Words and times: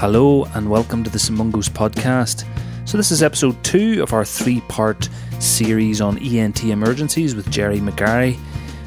Hello 0.00 0.44
and 0.54 0.70
welcome 0.70 1.04
to 1.04 1.10
the 1.10 1.18
Simungos 1.18 1.68
podcast. 1.68 2.46
So, 2.88 2.96
this 2.96 3.10
is 3.10 3.22
episode 3.22 3.62
two 3.62 4.02
of 4.02 4.14
our 4.14 4.24
three 4.24 4.62
part 4.62 5.10
series 5.40 6.00
on 6.00 6.16
ENT 6.20 6.64
emergencies 6.64 7.34
with 7.34 7.50
Gerry 7.50 7.80
McGarry. 7.80 8.38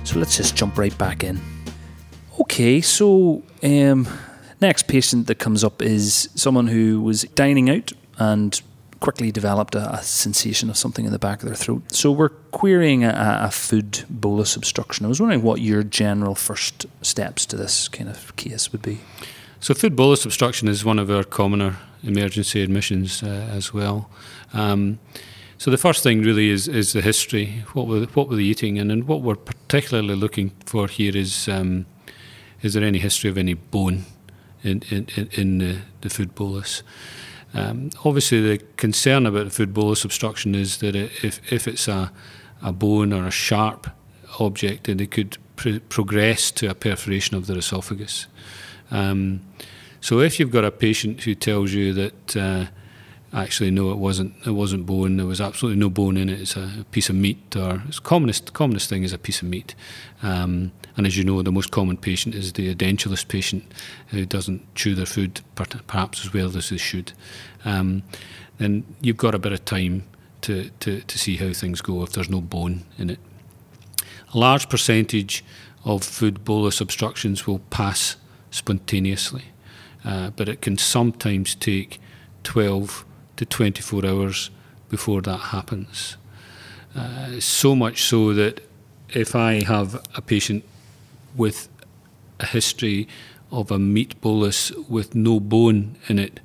So, 0.05 0.17
let's 0.17 0.35
just 0.35 0.55
jump 0.55 0.75
right 0.75 0.97
back 0.97 1.23
in. 1.23 1.39
Okay, 2.41 2.81
so 2.81 3.43
um, 3.61 4.07
next 4.59 4.87
patient 4.87 5.27
that 5.27 5.35
comes 5.35 5.63
up 5.63 5.83
is 5.83 6.29
someone 6.33 6.65
who 6.65 6.99
was 7.03 7.21
dining 7.35 7.69
out 7.69 7.93
and 8.17 8.59
quickly 8.99 9.31
developed 9.31 9.75
a, 9.75 9.93
a, 9.93 10.01
sensation 10.01 10.67
of 10.71 10.77
something 10.77 11.05
in 11.05 11.11
the 11.11 11.19
back 11.19 11.43
of 11.43 11.45
their 11.47 11.55
throat. 11.55 11.91
So 11.91 12.11
we're 12.11 12.29
querying 12.29 13.03
a, 13.03 13.41
a, 13.43 13.51
food 13.51 14.03
bolus 14.09 14.55
obstruction. 14.55 15.05
I 15.05 15.09
was 15.09 15.19
wondering 15.19 15.43
what 15.43 15.61
your 15.61 15.83
general 15.83 16.33
first 16.33 16.87
steps 17.03 17.45
to 17.47 17.55
this 17.55 17.87
kind 17.87 18.09
of 18.09 18.35
case 18.35 18.71
would 18.71 18.81
be. 18.81 19.01
So 19.63 19.73
food 19.73 19.95
bolus 19.95 20.25
obstruction 20.25 20.67
is 20.67 20.83
one 20.83 20.99
of 20.99 21.09
our 21.09 21.23
commoner 21.23 21.77
emergency 22.03 22.61
admissions 22.61 23.23
uh, 23.23 23.47
as 23.49 23.73
well. 23.73 24.09
Um, 24.51 24.99
so 25.57 25.71
the 25.71 25.77
first 25.77 26.03
thing 26.03 26.21
really 26.21 26.49
is, 26.49 26.67
is 26.67 26.91
the 26.91 26.99
history. 26.99 27.63
What 27.71 27.87
were 27.87 28.01
what 28.07 28.27
were 28.27 28.35
they 28.35 28.43
eating, 28.43 28.77
and, 28.77 28.91
and 28.91 29.07
what 29.07 29.21
we're 29.21 29.37
particularly 29.37 30.15
looking 30.15 30.51
for 30.65 30.89
here 30.89 31.15
is 31.15 31.47
um, 31.47 31.85
is 32.61 32.73
there 32.73 32.83
any 32.83 32.99
history 32.99 33.29
of 33.29 33.37
any 33.37 33.53
bone 33.53 34.03
in 34.63 34.83
in, 34.89 35.29
in 35.31 35.59
the, 35.59 35.77
the 36.01 36.09
food 36.09 36.35
bolus? 36.35 36.83
Um, 37.53 37.89
obviously, 38.03 38.41
the 38.41 38.65
concern 38.75 39.25
about 39.25 39.45
the 39.45 39.49
food 39.49 39.73
bolus 39.73 40.03
obstruction 40.03 40.55
is 40.55 40.79
that 40.79 40.93
if 40.93 41.39
if 41.53 41.69
it's 41.69 41.87
a 41.87 42.11
a 42.61 42.73
bone 42.73 43.13
or 43.13 43.25
a 43.25 43.31
sharp 43.31 43.89
object, 44.41 44.87
then 44.87 44.99
it 44.99 45.11
could 45.11 45.37
pr- 45.55 45.79
progress 45.87 46.51
to 46.51 46.69
a 46.69 46.75
perforation 46.75 47.37
of 47.37 47.47
the 47.47 47.55
esophagus. 47.55 48.27
Um, 48.91 49.41
so 50.01 50.19
if 50.19 50.39
you've 50.39 50.51
got 50.51 50.65
a 50.65 50.71
patient 50.71 51.21
who 51.23 51.33
tells 51.35 51.71
you 51.71 51.93
that 51.93 52.37
uh, 52.37 52.65
actually 53.31 53.71
no, 53.71 53.91
it 53.91 53.97
wasn't 53.97 54.33
it 54.45 54.51
wasn't 54.51 54.85
bone, 54.85 55.17
there 55.17 55.25
was 55.25 55.41
absolutely 55.41 55.79
no 55.79 55.89
bone 55.89 56.17
in 56.17 56.29
it, 56.29 56.41
it's 56.41 56.55
a 56.55 56.85
piece 56.91 57.09
of 57.09 57.15
meat, 57.15 57.55
or 57.55 57.81
it's 57.87 57.99
commonest 57.99 58.53
commonest 58.53 58.89
thing 58.89 59.03
is 59.03 59.13
a 59.13 59.17
piece 59.17 59.41
of 59.41 59.47
meat. 59.47 59.75
Um, 60.21 60.71
and 60.95 61.07
as 61.07 61.17
you 61.17 61.23
know, 61.23 61.41
the 61.41 61.51
most 61.51 61.71
common 61.71 61.97
patient 61.97 62.35
is 62.35 62.53
the 62.53 62.73
edentulous 62.73 63.27
patient 63.27 63.63
who 64.07 64.25
doesn't 64.25 64.75
chew 64.75 64.93
their 64.93 65.05
food 65.05 65.41
perhaps 65.55 66.25
as 66.25 66.33
well 66.33 66.55
as 66.55 66.69
they 66.69 66.77
should. 66.77 67.13
Um, 67.65 68.03
then 68.57 68.83
you've 69.01 69.17
got 69.17 69.33
a 69.33 69.39
bit 69.39 69.53
of 69.53 69.65
time 69.65 70.03
to, 70.41 70.69
to, 70.81 71.01
to 71.01 71.17
see 71.17 71.37
how 71.37 71.51
things 71.53 71.81
go 71.81 72.03
if 72.03 72.11
there's 72.11 72.29
no 72.29 72.41
bone 72.41 72.83
in 72.97 73.09
it. 73.09 73.19
A 74.33 74.37
large 74.37 74.69
percentage 74.69 75.43
of 75.85 76.03
food 76.03 76.45
bolus 76.45 76.79
obstructions 76.79 77.47
will 77.47 77.59
pass 77.59 78.15
spontaneously, 78.53 79.45
uh, 80.05 80.29
but 80.31 80.47
it 80.47 80.61
can 80.61 80.77
sometimes 80.77 81.55
take 81.55 81.99
12 82.43 83.05
to 83.37 83.45
24 83.45 84.05
hours 84.05 84.49
before 84.89 85.21
that 85.21 85.37
happens. 85.37 86.17
Uh, 86.95 87.39
so 87.39 87.75
much 87.75 88.03
so 88.03 88.33
that 88.33 88.61
if 89.09 89.35
I 89.35 89.63
have 89.63 89.95
a 90.15 90.21
patient 90.21 90.63
with 91.35 91.67
a 92.39 92.45
history 92.45 93.07
of 93.51 93.71
a 93.71 93.79
meat 93.79 94.19
bolus 94.21 94.71
with 94.87 95.15
no 95.15 95.39
bone 95.39 95.95
in 96.07 96.19
it, 96.19 96.39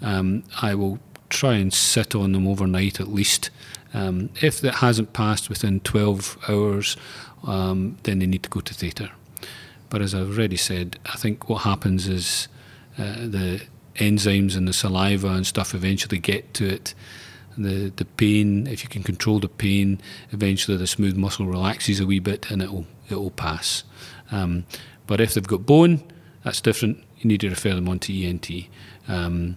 um, 0.00 0.44
I 0.62 0.74
will 0.74 1.00
try 1.28 1.54
and 1.54 1.72
sit 1.72 2.14
on 2.14 2.32
them 2.32 2.46
overnight 2.46 3.00
at 3.00 3.08
least. 3.08 3.50
Um, 3.94 4.30
if 4.40 4.60
that 4.60 4.76
hasn't 4.76 5.12
passed 5.12 5.48
within 5.48 5.80
12 5.80 6.38
hours, 6.48 6.96
um, 7.44 7.98
then 8.04 8.18
they 8.18 8.26
need 8.26 8.42
to 8.44 8.50
go 8.50 8.60
to 8.60 8.74
theatre. 8.74 9.10
But 9.90 10.02
as 10.02 10.14
I've 10.14 10.36
already 10.36 10.56
said, 10.56 10.98
I 11.06 11.16
think 11.16 11.48
what 11.48 11.62
happens 11.62 12.08
is 12.08 12.48
uh, 12.98 13.14
the 13.26 13.62
enzymes 13.96 14.56
and 14.56 14.68
the 14.68 14.72
saliva 14.72 15.28
and 15.28 15.46
stuff 15.46 15.74
eventually 15.74 16.18
get 16.18 16.54
to 16.54 16.68
it. 16.68 16.94
The 17.56 17.92
the 17.96 18.04
pain, 18.04 18.66
if 18.66 18.82
you 18.82 18.88
can 18.88 19.02
control 19.02 19.40
the 19.40 19.48
pain, 19.48 20.00
eventually 20.30 20.76
the 20.76 20.86
smooth 20.86 21.16
muscle 21.16 21.46
relaxes 21.46 22.00
a 22.00 22.06
wee 22.06 22.20
bit 22.20 22.50
and 22.50 22.62
it 22.62 22.70
will 22.70 22.86
it 23.08 23.16
will 23.16 23.30
pass. 23.30 23.84
Um, 24.30 24.64
but 25.06 25.20
if 25.20 25.34
they've 25.34 25.46
got 25.46 25.66
bone, 25.66 26.02
that's 26.44 26.60
different. 26.60 27.02
You 27.18 27.28
need 27.28 27.40
to 27.40 27.48
refer 27.48 27.74
them 27.74 27.88
on 27.88 27.98
to 28.00 28.24
ENT. 28.24 28.48
Um, 29.08 29.56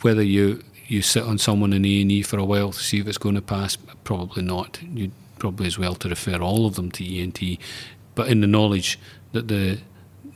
whether 0.00 0.22
you 0.22 0.64
you 0.88 1.02
sit 1.02 1.22
on 1.22 1.38
someone 1.38 1.72
in 1.72 1.84
A 1.84 2.02
and 2.02 2.12
E 2.12 2.22
for 2.22 2.38
a 2.38 2.44
while 2.44 2.72
to 2.72 2.78
see 2.78 2.98
if 2.98 3.06
it's 3.06 3.18
going 3.18 3.36
to 3.36 3.42
pass, 3.42 3.76
probably 4.04 4.42
not. 4.42 4.80
You'd 4.82 5.12
probably 5.38 5.66
as 5.66 5.78
well 5.78 5.94
to 5.94 6.08
refer 6.08 6.36
all 6.38 6.66
of 6.66 6.74
them 6.74 6.90
to 6.92 7.18
ENT 7.18 7.58
but 8.14 8.28
in 8.28 8.40
the 8.40 8.46
knowledge 8.46 8.98
that 9.32 9.48
the 9.48 9.78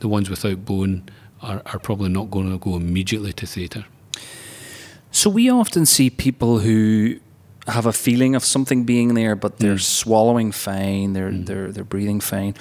the 0.01 0.09
ones 0.09 0.29
without 0.29 0.65
bone 0.65 1.05
are, 1.41 1.63
are 1.67 1.79
probably 1.79 2.09
not 2.09 2.31
going 2.31 2.51
to 2.51 2.59
go 2.59 2.77
immediately 2.77 3.33
to 3.33 3.47
theatre. 3.47 3.87
So 5.11 5.31
we 5.31 5.51
often 5.51 5.87
see 5.87 6.11
people 6.11 6.59
who 6.59 7.19
have 7.67 7.87
a 7.87 7.93
feeling 7.93 8.35
of 8.35 8.45
something 8.45 8.85
being 8.85 9.15
there, 9.15 9.35
but 9.35 9.59
they're 9.59 9.75
mm. 9.75 9.81
swallowing 9.81 10.53
fine, 10.53 11.15
they're 11.15 11.31
mm. 11.31 11.47
they're 11.47 11.73
they're 11.73 11.85
breathing 11.85 12.21
fine, 12.21 12.55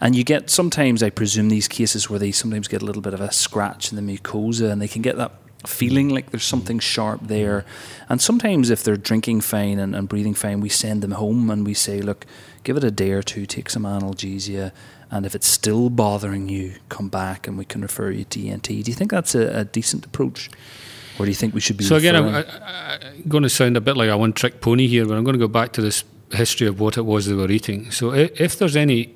and 0.00 0.14
you 0.14 0.24
get 0.24 0.48
sometimes 0.48 1.02
I 1.02 1.10
presume 1.10 1.48
these 1.48 1.68
cases 1.68 2.08
where 2.08 2.18
they 2.18 2.32
sometimes 2.32 2.68
get 2.68 2.82
a 2.82 2.84
little 2.84 3.02
bit 3.02 3.14
of 3.14 3.20
a 3.20 3.32
scratch 3.32 3.92
in 3.92 3.96
the 3.96 4.18
mucosa, 4.18 4.70
and 4.70 4.80
they 4.80 4.88
can 4.88 5.02
get 5.02 5.16
that 5.16 5.32
feeling 5.68 6.08
like 6.08 6.30
there's 6.30 6.44
something 6.44 6.78
sharp 6.78 7.20
there, 7.22 7.64
and 8.08 8.20
sometimes 8.20 8.70
if 8.70 8.82
they're 8.82 8.96
drinking 8.96 9.40
fine 9.40 9.78
and, 9.78 9.94
and 9.94 10.08
breathing 10.08 10.34
fine, 10.34 10.60
we 10.60 10.68
send 10.68 11.02
them 11.02 11.12
home 11.12 11.50
and 11.50 11.66
we 11.66 11.74
say, 11.74 12.00
look, 12.00 12.26
give 12.64 12.76
it 12.76 12.84
a 12.84 12.90
day 12.90 13.12
or 13.12 13.22
two, 13.22 13.46
take 13.46 13.70
some 13.70 13.84
analgesia, 13.84 14.72
and 15.10 15.24
if 15.24 15.34
it's 15.34 15.46
still 15.46 15.88
bothering 15.88 16.48
you, 16.48 16.74
come 16.88 17.08
back 17.08 17.46
and 17.46 17.56
we 17.56 17.64
can 17.64 17.80
refer 17.80 18.10
you 18.10 18.24
to 18.24 18.48
ENT. 18.48 18.64
Do 18.64 18.74
you 18.74 18.94
think 18.94 19.10
that's 19.10 19.34
a, 19.34 19.60
a 19.60 19.64
decent 19.64 20.04
approach? 20.04 20.50
Or 21.18 21.24
do 21.24 21.30
you 21.30 21.34
think 21.34 21.54
we 21.54 21.60
should 21.60 21.76
be? 21.76 21.84
So 21.84 21.96
again, 21.96 22.16
I'm, 22.16 22.26
I'm, 22.34 23.22
going 23.28 23.42
to 23.42 23.48
sound 23.48 23.76
a 23.76 23.80
bit 23.80 23.96
like 23.96 24.10
a 24.10 24.18
one-trick 24.18 24.60
pony 24.60 24.86
here, 24.86 25.06
but 25.06 25.16
I'm 25.16 25.24
going 25.24 25.34
to 25.34 25.38
go 25.38 25.48
back 25.48 25.72
to 25.74 25.80
this 25.80 26.04
history 26.32 26.66
of 26.66 26.80
what 26.80 26.98
it 26.98 27.02
was 27.02 27.26
they 27.26 27.34
were 27.34 27.50
eating. 27.50 27.90
So 27.90 28.12
if 28.12 28.58
there's 28.58 28.76
any 28.76 29.14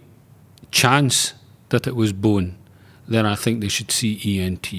chance 0.70 1.34
that 1.70 1.86
it 1.86 1.96
was 1.96 2.12
bone, 2.12 2.56
then 3.08 3.26
I 3.26 3.34
think 3.34 3.60
they 3.60 3.68
should 3.68 3.90
see 3.90 4.40
ENT. 4.40 4.72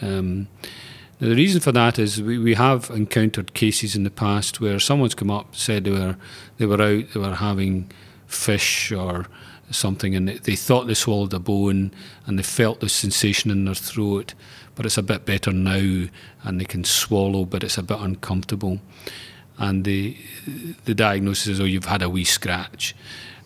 Um, 0.00 0.48
the 1.18 1.34
reason 1.34 1.60
for 1.60 1.72
that 1.72 1.98
is 1.98 2.20
we, 2.20 2.38
we 2.38 2.54
have 2.54 2.90
encountered 2.90 3.54
cases 3.54 3.94
in 3.96 4.04
the 4.04 4.10
past 4.10 4.60
where 4.60 4.78
someone's 4.78 5.14
come 5.14 5.30
up 5.30 5.54
said 5.54 5.84
they 5.84 5.90
were 5.90 6.16
they 6.58 6.66
were 6.66 6.82
out 6.82 7.04
they 7.12 7.20
were 7.20 7.34
having 7.34 7.90
fish 8.26 8.92
or 8.92 9.26
something, 9.70 10.14
and 10.14 10.28
they 10.28 10.56
thought 10.56 10.86
they 10.86 10.94
swallowed 10.94 11.32
a 11.34 11.38
bone 11.38 11.92
and 12.26 12.38
they 12.38 12.42
felt 12.42 12.80
the 12.80 12.88
sensation 12.88 13.50
in 13.50 13.64
their 13.64 13.74
throat, 13.74 14.34
but 14.74 14.86
it's 14.86 14.98
a 14.98 15.02
bit 15.02 15.24
better 15.24 15.52
now, 15.52 16.06
and 16.42 16.60
they 16.60 16.64
can 16.64 16.84
swallow, 16.84 17.44
but 17.44 17.64
it's 17.64 17.78
a 17.78 17.82
bit 17.82 17.98
uncomfortable. 18.00 18.80
And 19.58 19.84
the 19.84 20.16
the 20.84 20.94
diagnosis 20.94 21.46
is, 21.46 21.60
oh, 21.60 21.64
you've 21.64 21.84
had 21.84 22.02
a 22.02 22.08
wee 22.08 22.24
scratch, 22.24 22.94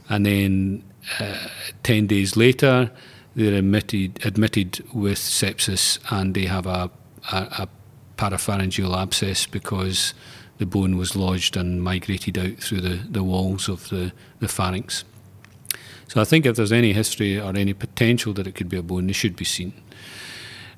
and 0.08 0.24
then 0.24 0.84
uh, 1.20 1.48
ten 1.82 2.06
days 2.06 2.36
later, 2.36 2.90
they're 3.34 3.58
admitted 3.58 4.24
admitted 4.24 4.84
with 4.92 5.18
sepsis, 5.18 5.98
and 6.10 6.34
they 6.34 6.46
have 6.46 6.66
a, 6.66 6.90
a, 7.32 7.36
a 7.36 7.68
parapharyngeal 8.16 8.96
abscess 8.96 9.46
because 9.46 10.14
the 10.58 10.66
bone 10.66 10.96
was 10.98 11.14
lodged 11.14 11.56
and 11.56 11.82
migrated 11.82 12.36
out 12.36 12.58
through 12.58 12.80
the, 12.80 12.96
the 13.08 13.22
walls 13.22 13.68
of 13.68 13.88
the, 13.90 14.12
the 14.40 14.48
pharynx. 14.48 15.04
So 16.08 16.20
I 16.20 16.24
think 16.24 16.46
if 16.46 16.56
there's 16.56 16.72
any 16.72 16.92
history 16.92 17.38
or 17.38 17.56
any 17.56 17.74
potential 17.74 18.32
that 18.34 18.46
it 18.46 18.54
could 18.54 18.68
be 18.68 18.78
a 18.78 18.82
bone, 18.82 19.08
it 19.08 19.14
should 19.14 19.36
be 19.36 19.44
seen. 19.44 19.72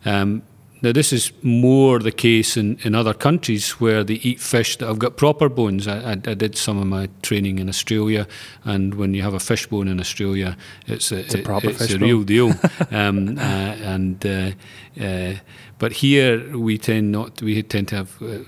Um, 0.05 0.43
now, 0.83 0.93
this 0.93 1.13
is 1.13 1.33
more 1.43 1.99
the 1.99 2.13
case 2.13 2.57
in, 2.57 2.79
in 2.83 2.95
other 2.95 3.13
countries 3.13 3.73
where 3.73 4.03
they 4.03 4.15
eat 4.15 4.41
fish 4.41 4.79
that 4.79 4.87
have 4.87 4.99
got 4.99 5.19
proper 5.19 5.51
bones. 5.51 5.87
I, 5.87 5.99
I, 5.99 6.13
I 6.13 6.35
did 6.35 6.57
some 6.57 6.79
of 6.79 6.87
my 6.87 7.11
training 7.21 7.59
in 7.59 7.69
Australia, 7.69 8.27
and 8.65 8.95
when 8.95 9.13
you 9.13 9.21
have 9.21 9.35
a 9.35 9.41
fish 9.41 9.67
bone 9.67 9.89
in 9.89 10.01
Australia, 10.01 10.57
it's 10.87 11.13
a, 11.13 11.19
it's 11.19 11.35
a, 11.35 11.43
proper 11.43 11.69
it's 11.69 11.93
a 11.93 11.99
real 11.99 12.23
deal. 12.23 12.49
um, 12.91 13.37
uh, 13.39 13.43
and 13.43 14.25
uh, 14.25 14.51
uh, 14.99 15.35
but 15.81 15.93
here 15.93 16.57
we 16.57 16.79
tend 16.79 17.11
not 17.11 17.43
we 17.43 17.61
tend 17.65 17.89
to 17.89 17.97
have 17.97 18.23
uh, 18.23 18.39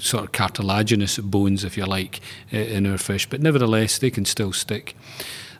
sort 0.00 0.24
of 0.24 0.32
cartilaginous 0.32 1.18
bones, 1.18 1.62
if 1.62 1.76
you 1.76 1.86
like, 1.86 2.20
in 2.50 2.86
our 2.86 2.98
fish, 2.98 3.28
but 3.28 3.40
nevertheless, 3.40 3.98
they 3.98 4.10
can 4.10 4.24
still 4.24 4.52
stick. 4.52 4.96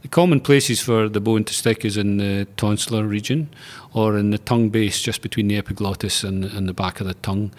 The 0.02 0.08
common 0.08 0.40
places 0.40 0.82
for 0.82 1.08
the 1.08 1.20
bone 1.20 1.44
to 1.44 1.54
stick 1.54 1.82
is 1.82 1.96
in 1.96 2.18
the 2.18 2.46
tonsillar 2.58 3.08
region 3.08 3.48
or 3.94 4.18
in 4.18 4.32
the 4.32 4.38
tongue 4.38 4.68
base 4.68 5.00
just 5.00 5.22
between 5.22 5.48
the 5.48 5.56
epiglottis 5.56 6.22
and, 6.22 6.44
and 6.44 6.68
the 6.68 6.74
back 6.74 7.00
of 7.00 7.06
the 7.06 7.14
tongue. 7.14 7.52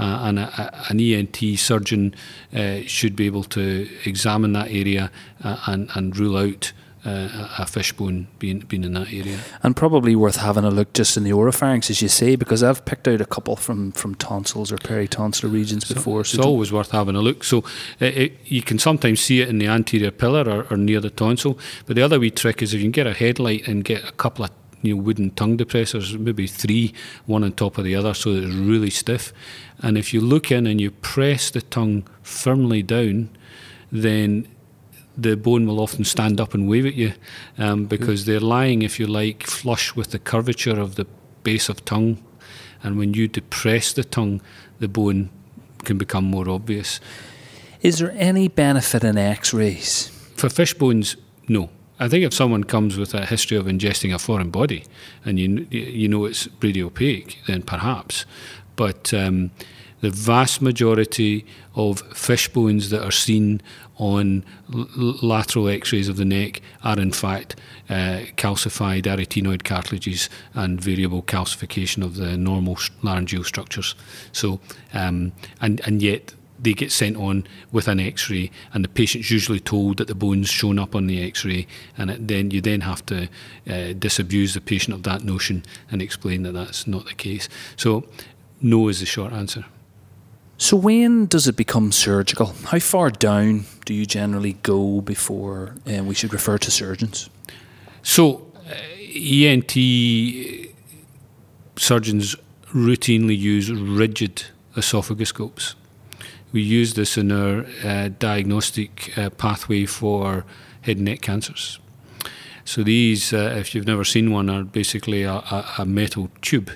Uh, 0.00 0.18
and 0.22 0.40
a, 0.40 0.48
a, 0.60 0.90
an 0.90 0.98
ENT 0.98 1.36
surgeon 1.60 2.12
uh, 2.56 2.80
should 2.86 3.14
be 3.14 3.26
able 3.26 3.44
to 3.44 3.88
examine 4.04 4.52
that 4.52 4.68
area 4.68 5.12
uh, 5.44 5.58
and, 5.66 5.90
and 5.94 6.16
rule 6.16 6.36
out 6.36 6.72
uh, 7.04 7.48
a 7.58 7.66
fishbone 7.66 8.28
being 8.38 8.60
being 8.60 8.84
in 8.84 8.92
that 8.94 9.12
area. 9.12 9.40
And 9.62 9.74
probably 9.74 10.14
worth 10.14 10.36
having 10.36 10.64
a 10.64 10.70
look 10.70 10.92
just 10.92 11.16
in 11.16 11.24
the 11.24 11.30
oropharynx, 11.30 11.90
as 11.90 12.00
you 12.00 12.08
say, 12.08 12.36
because 12.36 12.62
I've 12.62 12.84
picked 12.84 13.08
out 13.08 13.20
a 13.20 13.26
couple 13.26 13.56
from, 13.56 13.92
from 13.92 14.14
tonsils 14.14 14.70
or 14.70 14.76
peritonsillar 14.76 15.52
regions 15.52 15.86
so 15.88 15.94
before. 15.94 16.24
So 16.24 16.38
it's 16.38 16.46
always 16.46 16.72
worth 16.72 16.92
having 16.92 17.16
a 17.16 17.20
look. 17.20 17.42
So 17.42 17.64
it, 17.98 18.16
it, 18.16 18.38
you 18.44 18.62
can 18.62 18.78
sometimes 18.78 19.20
see 19.20 19.40
it 19.40 19.48
in 19.48 19.58
the 19.58 19.66
anterior 19.66 20.10
pillar 20.12 20.48
or, 20.48 20.66
or, 20.70 20.76
near 20.76 21.00
the 21.00 21.10
tonsil. 21.10 21.58
But 21.86 21.96
the 21.96 22.02
other 22.02 22.20
wee 22.20 22.30
trick 22.30 22.62
is 22.62 22.72
if 22.72 22.80
you 22.80 22.84
can 22.84 22.92
get 22.92 23.06
a 23.06 23.14
headlight 23.14 23.66
and 23.66 23.84
get 23.84 24.08
a 24.08 24.12
couple 24.12 24.44
of 24.44 24.50
you 24.82 24.96
know, 24.96 25.02
wooden 25.02 25.30
tongue 25.30 25.56
depressors, 25.56 26.18
maybe 26.18 26.46
three, 26.46 26.92
one 27.26 27.44
on 27.44 27.52
top 27.52 27.78
of 27.78 27.84
the 27.84 27.94
other, 27.94 28.14
so 28.14 28.30
it's 28.30 28.54
really 28.54 28.90
stiff. 28.90 29.32
And 29.80 29.96
if 29.96 30.12
you 30.12 30.20
look 30.20 30.50
in 30.50 30.66
and 30.66 30.80
you 30.80 30.90
press 30.90 31.50
the 31.50 31.62
tongue 31.62 32.06
firmly 32.22 32.82
down, 32.82 33.30
then 33.90 34.48
the 35.16 35.36
bone 35.36 35.66
will 35.66 35.80
often 35.80 36.04
stand 36.04 36.40
up 36.40 36.54
and 36.54 36.68
wave 36.68 36.86
at 36.86 36.94
you 36.94 37.12
um, 37.58 37.86
because 37.86 38.24
they're 38.24 38.40
lying, 38.40 38.82
if 38.82 38.98
you 38.98 39.06
like, 39.06 39.42
flush 39.44 39.94
with 39.94 40.10
the 40.10 40.18
curvature 40.18 40.78
of 40.80 40.94
the 40.94 41.06
base 41.42 41.68
of 41.68 41.84
tongue. 41.84 42.22
And 42.82 42.98
when 42.98 43.14
you 43.14 43.28
depress 43.28 43.92
the 43.92 44.04
tongue, 44.04 44.40
the 44.80 44.88
bone 44.88 45.30
can 45.84 45.98
become 45.98 46.24
more 46.24 46.48
obvious. 46.48 47.00
Is 47.82 47.98
there 47.98 48.12
any 48.16 48.48
benefit 48.48 49.04
in 49.04 49.18
x 49.18 49.52
rays? 49.52 50.08
For 50.36 50.48
fish 50.48 50.74
bones, 50.74 51.16
no. 51.48 51.70
I 51.98 52.08
think 52.08 52.24
if 52.24 52.34
someone 52.34 52.64
comes 52.64 52.96
with 52.96 53.14
a 53.14 53.26
history 53.26 53.56
of 53.56 53.66
ingesting 53.66 54.12
a 54.14 54.18
foreign 54.18 54.50
body 54.50 54.84
and 55.24 55.38
you, 55.38 55.66
you 55.70 56.08
know 56.08 56.24
it's 56.24 56.48
really 56.60 56.82
opaque, 56.82 57.38
then 57.46 57.62
perhaps. 57.62 58.24
But 58.74 59.14
um, 59.14 59.52
the 60.02 60.10
vast 60.10 60.60
majority 60.60 61.46
of 61.74 62.00
fish 62.14 62.48
bones 62.48 62.90
that 62.90 63.02
are 63.02 63.12
seen 63.12 63.62
on 63.96 64.44
l- 64.74 64.86
lateral 65.22 65.68
x-rays 65.68 66.08
of 66.08 66.16
the 66.16 66.24
neck 66.24 66.60
are 66.82 66.98
in 66.98 67.12
fact 67.12 67.56
uh, 67.88 68.20
calcified 68.36 69.04
arytenoid 69.04 69.62
cartilages 69.62 70.28
and 70.54 70.80
variable 70.80 71.22
calcification 71.22 72.04
of 72.04 72.16
the 72.16 72.36
normal 72.36 72.76
laryngeal 73.02 73.44
structures. 73.44 73.94
So, 74.32 74.60
um, 74.92 75.32
and, 75.60 75.80
and 75.86 76.02
yet 76.02 76.34
they 76.58 76.74
get 76.74 76.92
sent 76.92 77.16
on 77.16 77.46
with 77.72 77.88
an 77.88 77.98
X-ray, 77.98 78.50
and 78.72 78.84
the 78.84 78.88
patient's 78.88 79.30
usually 79.30 79.58
told 79.58 79.98
that 79.98 80.06
the 80.06 80.14
bone's 80.14 80.48
shown 80.48 80.78
up 80.78 80.94
on 80.94 81.08
the 81.08 81.22
X-ray, 81.24 81.66
and 81.98 82.10
it, 82.10 82.28
then 82.28 82.52
you 82.52 82.60
then 82.60 82.82
have 82.82 83.04
to 83.06 83.28
uh, 83.68 83.92
disabuse 83.98 84.54
the 84.54 84.60
patient 84.60 84.94
of 84.94 85.02
that 85.02 85.24
notion 85.24 85.64
and 85.90 86.00
explain 86.00 86.42
that 86.42 86.52
that's 86.52 86.86
not 86.86 87.04
the 87.06 87.14
case. 87.14 87.48
So, 87.76 88.04
no 88.60 88.88
is 88.88 89.00
the 89.00 89.06
short 89.06 89.32
answer. 89.32 89.64
So, 90.62 90.76
when 90.76 91.26
does 91.26 91.48
it 91.48 91.56
become 91.56 91.90
surgical? 91.90 92.54
How 92.66 92.78
far 92.78 93.10
down 93.10 93.64
do 93.84 93.92
you 93.92 94.06
generally 94.06 94.52
go 94.62 95.00
before 95.00 95.74
uh, 95.88 96.04
we 96.04 96.14
should 96.14 96.32
refer 96.32 96.56
to 96.56 96.70
surgeons? 96.70 97.28
So, 98.04 98.46
uh, 98.70 98.74
ENT 99.12 99.72
surgeons 101.76 102.36
routinely 102.72 103.36
use 103.36 103.72
rigid 103.72 104.44
esophagoscopes. 104.76 105.74
We 106.52 106.62
use 106.62 106.94
this 106.94 107.18
in 107.18 107.32
our 107.32 107.66
uh, 107.84 108.10
diagnostic 108.20 109.18
uh, 109.18 109.30
pathway 109.30 109.84
for 109.86 110.44
head 110.82 110.98
and 110.98 111.06
neck 111.06 111.22
cancers. 111.22 111.80
So, 112.64 112.84
these, 112.84 113.32
if 113.32 113.74
you've 113.74 113.88
never 113.88 114.04
seen 114.04 114.30
one, 114.30 114.48
are 114.48 114.62
basically 114.62 115.24
a, 115.24 115.32
a, 115.32 115.66
a 115.78 115.84
metal 115.84 116.30
tube 116.40 116.70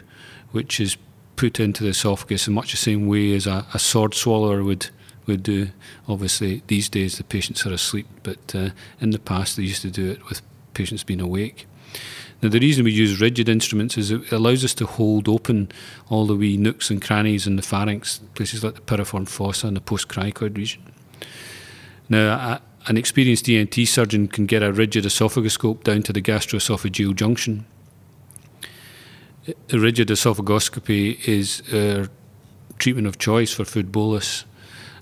which 0.51 0.81
is 0.81 0.97
put 1.37 1.61
into 1.61 1.85
the 1.85 1.91
esophagus 1.91 2.49
in 2.49 2.55
much 2.55 2.73
the 2.73 2.77
same 2.77 3.07
way 3.07 3.35
as 3.35 3.47
a, 3.47 3.67
a 3.75 3.79
sword 3.79 4.15
swallower 4.15 4.65
would 4.65 4.89
would 5.27 5.43
do. 5.43 5.69
Obviously, 6.09 6.63
these 6.69 6.89
days 6.89 7.19
the 7.19 7.25
patients 7.25 7.67
are 7.67 7.73
asleep, 7.73 8.07
but 8.23 8.55
uh, 8.55 8.71
in 9.01 9.11
the 9.11 9.19
past 9.19 9.57
they 9.57 9.65
used 9.65 9.83
to 9.83 9.91
do 9.91 10.11
it 10.11 10.29
with 10.29 10.41
patients 10.73 11.03
being 11.03 11.21
awake. 11.21 11.67
Now, 12.43 12.51
the 12.51 12.61
reason 12.61 12.85
we 12.85 12.93
use 12.93 13.21
rigid 13.21 13.49
instruments 13.49 13.97
is 13.97 14.11
it 14.11 14.31
allows 14.31 14.65
us 14.65 14.75
to 14.75 14.87
hold 14.87 15.29
open 15.29 15.73
all 16.09 16.27
the 16.27 16.37
wee 16.37 16.57
nooks 16.57 16.91
and 16.91 17.01
crannies 17.01 17.47
in 17.47 17.57
the 17.57 17.63
pharynx, 17.63 18.19
places 18.35 18.63
like 18.63 18.75
the 18.75 18.81
piriform 18.83 19.29
fossa 19.29 19.67
and 19.67 19.77
the 19.77 19.81
postcricoid 19.81 20.57
region. 20.57 20.83
Now, 22.09 22.61
an 22.87 22.97
experienced 22.97 23.49
ENT 23.49 23.75
surgeon 23.89 24.29
can 24.29 24.47
get 24.47 24.63
a 24.63 24.73
rigid 24.73 25.05
esophagoscope 25.05 25.83
down 25.83 26.03
to 26.03 26.13
the 26.13 26.23
gastroesophageal 26.23 27.17
junction 27.17 27.67
rigid 29.73 30.09
esophagoscopy 30.09 31.27
is 31.27 31.63
a 31.73 32.09
treatment 32.79 33.07
of 33.07 33.19
choice 33.19 33.53
for 33.53 33.65
food 33.65 33.93
bolus. 33.93 34.45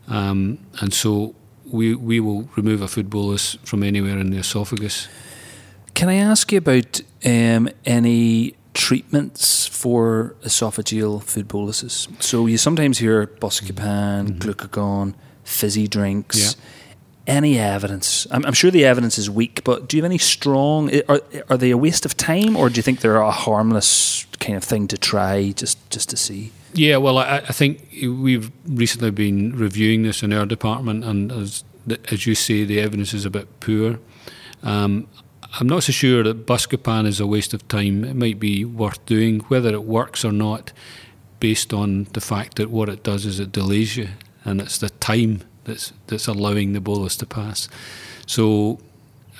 Um, 0.08 0.58
and 0.81 0.93
so 0.93 1.35
we, 1.70 1.94
we 1.94 2.20
will 2.20 2.49
remove 2.56 2.82
a 2.82 2.88
food 2.88 3.11
bolus 3.11 3.55
from 3.64 3.82
anywhere 3.82 4.19
in 4.19 4.31
the 4.31 4.38
esophagus. 4.38 5.08
Can 5.94 6.08
I 6.08 6.17
ask 6.17 6.50
you 6.52 6.58
about 6.58 7.00
um, 7.25 7.69
any 7.85 8.56
treatments 8.75 9.67
for 9.67 10.35
esophageal 10.43 11.23
food 11.23 11.49
boluses? 11.49 12.08
So 12.20 12.47
you 12.47 12.58
sometimes 12.58 12.99
hear 12.99 13.26
buscopan, 13.26 14.29
mm-hmm. 14.29 14.38
glucagon, 14.38 15.14
fizzy 15.44 15.88
drinks. 15.88 16.55
Yeah 16.56 16.61
any 17.26 17.59
evidence? 17.59 18.26
I'm, 18.31 18.44
I'm, 18.44 18.53
sure 18.53 18.71
the 18.71 18.85
evidence 18.85 19.19
is 19.19 19.31
weak, 19.31 19.62
but 19.65 19.88
do 19.88 19.97
you 19.97 20.03
have 20.03 20.11
any 20.11 20.19
strong? 20.19 20.91
Are, 21.09 21.21
are 21.49 21.56
they 21.56 21.71
a 21.71 21.79
waste 21.79 22.05
of 22.05 22.17
time, 22.17 22.56
or 22.56 22.69
do 22.69 22.76
you 22.76 22.82
think 22.82 23.00
they're 23.00 23.17
a 23.17 23.31
harmless 23.31 24.26
kind 24.41 24.56
of 24.56 24.65
thing 24.65 24.88
to 24.88 24.99
try 24.99 25.50
just 25.53 25.79
just 25.91 26.11
to 26.11 26.17
see? 26.17 26.53
Yeah, 26.75 26.97
well, 26.97 27.19
I, 27.19 27.37
I 27.37 27.53
think 27.53 27.88
we've 28.03 28.50
recently 28.67 29.11
been 29.11 29.56
reviewing 29.56 30.03
this 30.03 30.23
in 30.23 30.32
our 30.32 30.47
department, 30.47 31.05
and 31.05 31.32
as 31.32 31.65
as 32.11 32.26
you 32.26 32.35
say, 32.35 32.65
the 32.65 32.81
evidence 32.81 33.15
is 33.15 33.25
a 33.25 33.31
bit 33.31 33.61
poor. 33.61 33.99
Um, 34.62 35.06
I'm 35.61 35.69
not 35.69 35.85
so 35.85 35.93
sure 35.93 36.25
that 36.25 36.47
Buscopan 36.47 37.06
is 37.06 37.21
a 37.21 37.26
waste 37.26 37.55
of 37.55 37.67
time. 37.69 38.05
It 38.05 38.17
might 38.17 38.41
be 38.41 38.65
worth 38.65 39.05
doing, 39.06 39.41
whether 39.41 39.73
it 39.73 39.85
works 39.85 40.25
or 40.25 40.32
not, 40.32 40.73
based 41.38 41.73
on 41.73 42.05
the 42.12 42.21
fact 42.21 42.56
that 42.56 42.71
what 42.71 42.88
it 42.88 43.05
does 43.05 43.25
is 43.25 43.38
it 43.38 43.53
delays 43.53 43.97
you, 43.97 44.09
and 44.44 44.61
it's 44.61 44.79
the 44.79 44.91
time 44.91 45.43
that's 45.64 45.93
that's 46.06 46.26
allowing 46.26 46.72
the 46.72 46.81
bolus 46.81 47.16
to 47.16 47.26
pass. 47.26 47.69
So 48.26 48.78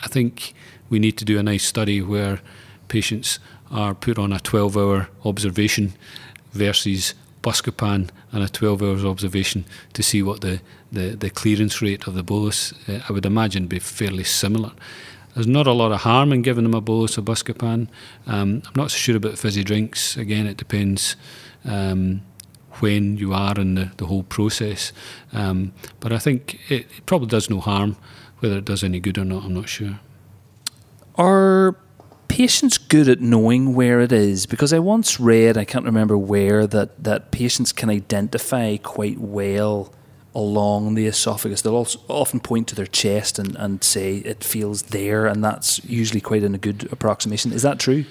I 0.03 0.09
think 0.09 0.55
we 0.91 0.99
need 0.99 1.17
to 1.19 1.25
do 1.25 1.39
a 1.39 1.43
nice 1.43 1.65
study 1.65 2.01
where 2.03 2.41
patients 2.89 3.39
are 3.71 3.95
put 3.95 4.19
on 4.19 4.33
a 4.33 4.39
12 4.39 4.77
hour 4.77 5.09
observation 5.25 5.95
versus 6.53 7.15
Buscopan 7.43 8.09
and 8.33 8.43
a 8.43 8.49
12 8.49 8.83
hours 8.83 9.05
observation 9.05 9.65
to 9.93 10.03
see 10.03 10.23
what 10.23 10.41
the, 10.41 10.61
the, 10.91 11.11
the 11.11 11.31
clearance 11.31 11.83
rate 11.83 12.07
of 12.07 12.15
the 12.15 12.23
bolus, 12.23 12.73
uh, 12.89 13.01
I 13.09 13.13
would 13.13 13.27
imagine, 13.27 13.67
be 13.67 13.79
fairly 13.79 14.25
similar. 14.25 14.73
There's 15.35 15.47
not 15.47 15.67
a 15.67 15.73
lot 15.73 15.93
of 15.93 16.03
harm 16.03 16.33
in 16.33 16.43
giving 16.43 16.65
them 16.65 16.75
a 16.75 16.81
bolus 16.81 17.19
of 17.19 17.25
Buscopan. 17.25 17.89
Um, 18.27 18.63
I'm 18.65 18.73
not 18.77 18.91
so 18.93 18.97
sure 18.97 19.17
about 19.17 19.37
fizzy 19.37 19.65
drinks. 19.65 20.17
Again, 20.17 20.47
it 20.47 20.57
depends. 20.57 21.17
Um, 21.65 22.23
when 22.81 23.17
you 23.17 23.33
are 23.33 23.55
in 23.59 23.75
the, 23.75 23.91
the 23.97 24.07
whole 24.07 24.23
process. 24.23 24.93
Um, 25.33 25.73
but 26.01 26.13
I 26.13 26.19
think 26.19 26.59
it, 26.71 26.87
it, 26.97 27.07
probably 27.07 27.29
does 27.29 27.49
no 27.51 27.61
harm. 27.61 27.97
Whether 28.41 28.59
it 28.59 28.65
does 28.65 28.85
any 28.85 29.01
good 29.01 29.19
or 29.19 29.25
not, 29.25 29.45
I'm 29.45 29.55
not 29.55 29.69
sure. 29.69 30.01
Are 31.17 31.77
patients 32.29 32.79
good 32.79 33.09
at 33.09 33.21
knowing 33.21 33.75
where 33.75 34.01
it 34.01 34.13
is? 34.13 34.47
Because 34.47 34.73
I 34.73 34.81
once 34.81 35.21
read, 35.21 35.57
I 35.57 35.65
can't 35.65 35.85
remember 35.85 36.19
where, 36.19 36.67
that, 36.67 37.03
that 37.05 37.31
patients 37.31 37.73
can 37.73 37.91
identify 37.91 38.77
quite 38.77 39.19
well 39.19 39.93
along 40.35 40.95
the 40.95 41.07
esophagus. 41.07 41.63
They'll 41.63 41.87
often 42.09 42.41
point 42.41 42.69
to 42.69 42.75
their 42.75 42.87
chest 42.87 43.39
and, 43.39 43.55
and 43.57 43.85
say 43.85 44.17
it 44.17 44.43
feels 44.43 44.83
there, 44.83 45.27
and 45.27 45.45
that's 45.45 45.83
usually 45.85 46.21
quite 46.21 46.43
in 46.43 46.55
a 46.55 46.59
good 46.59 46.89
approximation. 46.91 47.53
Is 47.53 47.63
that 47.63 47.79
true? 47.79 48.05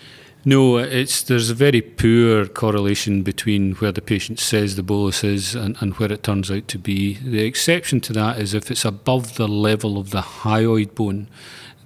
No, 0.46 0.76
it's 0.78 1.22
there's 1.22 1.50
a 1.50 1.54
very 1.54 1.82
poor 1.82 2.46
correlation 2.46 3.24
between 3.24 3.76
where 3.76 3.94
the 3.94 4.02
patient 4.02 4.42
says 4.42 4.76
the 4.76 4.84
bolus 4.84 5.24
is 5.24 5.56
and, 5.56 5.78
and 5.80 5.94
where 5.94 6.12
it 6.12 6.24
turns 6.24 6.52
out 6.52 6.68
to 6.68 6.78
be. 6.78 7.14
The 7.14 7.46
exception 7.46 8.02
to 8.02 8.14
that 8.14 8.40
is 8.40 8.54
if 8.54 8.70
it's 8.70 8.84
above 8.84 9.36
the 9.36 9.48
level 9.48 9.98
of 9.98 10.10
the 10.10 10.22
hyoid 10.22 10.96
bone. 10.96 11.28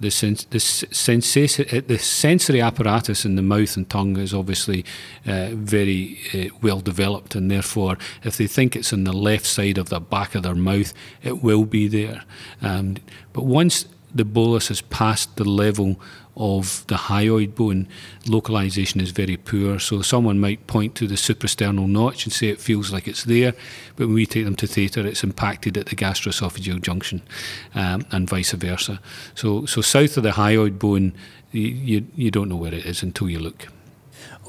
The, 0.00 0.10
sens- 0.10 0.44
the, 0.44 0.58
sensasi- 0.58 1.86
the 1.86 1.98
sensory 1.98 2.60
apparatus 2.60 3.24
in 3.24 3.34
the 3.34 3.42
mouth 3.42 3.76
and 3.76 3.88
tongue 3.90 4.16
is 4.16 4.32
obviously 4.32 4.84
uh, 5.26 5.48
very 5.52 6.18
uh, 6.32 6.54
well 6.62 6.80
developed, 6.80 7.34
and 7.34 7.50
therefore, 7.50 7.98
if 8.22 8.36
they 8.36 8.46
think 8.46 8.76
it's 8.76 8.92
on 8.92 9.02
the 9.02 9.12
left 9.12 9.44
side 9.44 9.76
of 9.76 9.88
the 9.88 9.98
back 9.98 10.36
of 10.36 10.44
their 10.44 10.54
mouth, 10.54 10.94
it 11.24 11.42
will 11.42 11.64
be 11.64 11.88
there. 11.88 12.22
Um, 12.62 12.98
but 13.32 13.44
once 13.44 13.86
the 14.14 14.24
bolus 14.24 14.68
has 14.68 14.82
passed 14.82 15.34
the 15.36 15.44
level 15.44 16.00
of 16.38 16.86
the 16.86 16.94
hyoid 16.94 17.54
bone, 17.54 17.88
localization 18.26 19.00
is 19.00 19.10
very 19.10 19.36
poor. 19.36 19.78
So 19.78 20.02
someone 20.02 20.38
might 20.38 20.66
point 20.66 20.94
to 20.96 21.06
the 21.06 21.16
suprasternal 21.16 21.88
notch 21.88 22.24
and 22.24 22.32
say 22.32 22.48
it 22.48 22.60
feels 22.60 22.92
like 22.92 23.08
it's 23.08 23.24
there, 23.24 23.52
but 23.96 24.06
when 24.06 24.14
we 24.14 24.26
take 24.26 24.44
them 24.44 24.56
to 24.56 24.66
theatre, 24.66 25.06
it's 25.06 25.24
impacted 25.24 25.76
at 25.76 25.86
the 25.86 25.96
gastroesophageal 25.96 26.80
junction, 26.80 27.22
um, 27.74 28.06
and 28.10 28.28
vice 28.28 28.52
versa. 28.52 29.00
So, 29.34 29.66
so 29.66 29.80
south 29.80 30.16
of 30.16 30.22
the 30.22 30.30
hyoid 30.30 30.78
bone, 30.78 31.12
you, 31.50 32.06
you, 32.14 32.30
don't 32.30 32.48
know 32.48 32.56
where 32.56 32.74
it 32.74 32.84
is 32.84 33.02
until 33.02 33.28
you 33.28 33.38
look. 33.38 33.68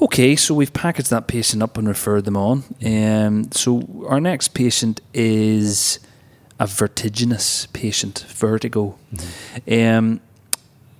Okay, 0.02 0.36
so 0.36 0.54
we've 0.54 0.72
packaged 0.72 1.10
that 1.10 1.26
patient 1.26 1.62
up 1.62 1.76
and 1.76 1.88
referred 1.88 2.24
them 2.24 2.36
on. 2.36 2.64
Um, 2.84 3.50
so 3.52 4.06
our 4.08 4.20
next 4.20 4.48
patient 4.48 5.00
is 5.12 5.98
a 6.58 6.66
vertiginous 6.66 7.66
patient, 7.72 8.26
vertigo. 8.28 8.98
Mm-hmm. 9.12 9.98
Um, 9.98 10.20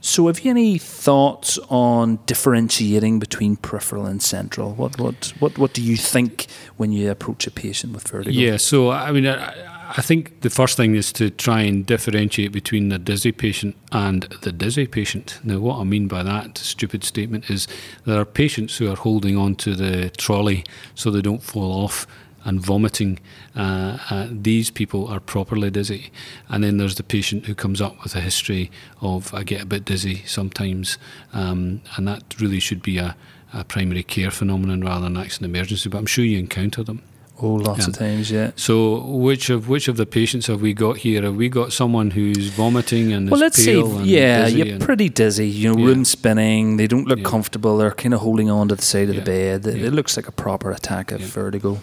so, 0.01 0.29
have 0.29 0.41
you 0.41 0.51
any 0.51 0.79
thoughts 0.79 1.59
on 1.69 2.19
differentiating 2.27 3.19
between 3.19 3.57
peripheral 3.57 4.07
and 4.07 4.23
central? 4.23 4.73
What 4.73 4.99
what 4.99 5.33
what 5.41 5.59
what 5.59 5.75
do 5.75 5.83
you 5.83 5.97
think 5.97 6.47
when 6.77 6.91
you 6.91 7.11
approach 7.11 7.47
a 7.47 7.51
patient 7.51 7.93
with 7.93 8.09
vertigo? 8.09 8.31
Yeah, 8.31 8.57
so 8.57 8.91
I 8.91 9.13
mean, 9.13 9.27
I, 9.27 9.53
I 9.97 10.03
think 10.03 10.41
the 10.41 10.51
first 10.51 10.77
thing 10.77 10.95
is 10.95 11.13
to 11.15 11.31
try 11.31 11.63
and 11.63 11.85
differentiate 11.85 12.53
between 12.53 12.89
the 12.89 12.99
dizzy 12.99 13.33
patient 13.33 13.77
and 13.93 14.23
the 14.43 14.53
dizzy 14.53 14.87
patient. 14.87 15.39
Now, 15.45 15.59
what 15.59 15.79
I 15.81 15.85
mean 15.85 16.09
by 16.09 16.23
that 16.23 16.57
stupid 16.57 17.05
statement 17.05 17.51
is 17.51 17.69
there 18.07 18.21
are 18.21 18.25
patients 18.25 18.79
who 18.79 18.91
are 18.91 18.97
holding 18.97 19.37
on 19.37 19.55
to 19.57 19.75
the 19.75 20.11
trolley 20.11 20.65
so 20.95 21.11
they 21.11 21.21
don't 21.21 21.43
fall 21.43 21.85
off 21.85 22.07
and 22.45 22.61
vomiting, 22.61 23.19
uh, 23.57 23.99
uh, 24.11 24.29
these 24.31 24.71
people 24.71 25.07
are 25.09 25.21
properly 25.21 25.71
dizzy. 25.71 26.11
And 26.49 26.65
then 26.65 26.79
there's 26.79 26.95
the 26.95 27.03
patient 27.03 27.47
who 27.47 27.55
comes 27.55 27.81
up 27.81 28.03
with 28.03 28.15
a 28.15 28.21
history 28.21 28.71
of 29.01 29.33
I 29.35 29.43
get 29.43 29.63
a 29.63 29.67
bit 29.67 29.85
dizzy 29.85 30.23
sometimes, 30.27 30.99
um, 31.33 31.83
and 31.97 32.09
that 32.09 32.41
really 32.41 32.61
should 32.61 32.83
be 32.83 32.99
a, 32.99 33.17
a, 33.53 33.65
primary 33.65 34.03
care 34.03 34.31
phenomenon 34.31 34.81
rather 34.81 35.05
than 35.05 35.17
an 35.17 35.23
accident 35.23 35.55
emergency. 35.55 35.89
But 35.89 35.99
I'm 35.99 36.07
sure 36.07 36.25
you 36.25 36.39
encounter 36.39 36.83
them. 36.83 37.03
Oh, 37.43 37.55
lots 37.55 37.81
yeah. 37.81 37.87
of 37.87 37.99
times, 37.99 38.31
yeah. 38.31 38.51
So, 38.57 38.99
which 38.99 39.49
of 39.49 39.69
which 39.69 39.89
of 39.89 39.97
the 39.97 40.05
patients 40.05 40.47
have 40.49 40.61
we 40.61 40.75
got 40.75 40.99
here? 40.99 41.23
Have 41.23 41.37
we 41.37 41.49
got 41.49 41.73
someone 41.73 42.11
who's 42.11 42.49
vomiting 42.49 43.13
and 43.13 43.31
well, 43.31 43.41
let's 43.41 43.63
say, 43.63 43.81
yeah, 44.03 44.47
you're 44.47 44.79
pretty 44.79 45.09
dizzy. 45.09 45.49
You 45.49 45.73
know, 45.73 45.81
yeah. 45.81 45.87
room 45.87 46.05
spinning. 46.05 46.77
They 46.77 46.87
don't 46.87 47.07
look 47.07 47.21
yeah. 47.21 47.25
comfortable. 47.25 47.79
They're 47.79 47.93
kind 47.93 48.13
of 48.13 48.21
holding 48.21 48.51
on 48.51 48.69
to 48.69 48.77
the 48.77 48.83
side 48.83 49.09
of 49.09 49.17
the 49.17 49.23
bed. 49.23 49.67
It, 49.67 49.83
it, 49.83 49.93
looks 49.93 50.17
like 50.17 50.29
a 50.29 50.33
proper 50.33 50.71
attack 50.71 51.13
of 51.13 51.21
vertigo. 51.21 51.81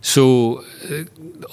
So, 0.00 0.64
uh, 0.90 1.04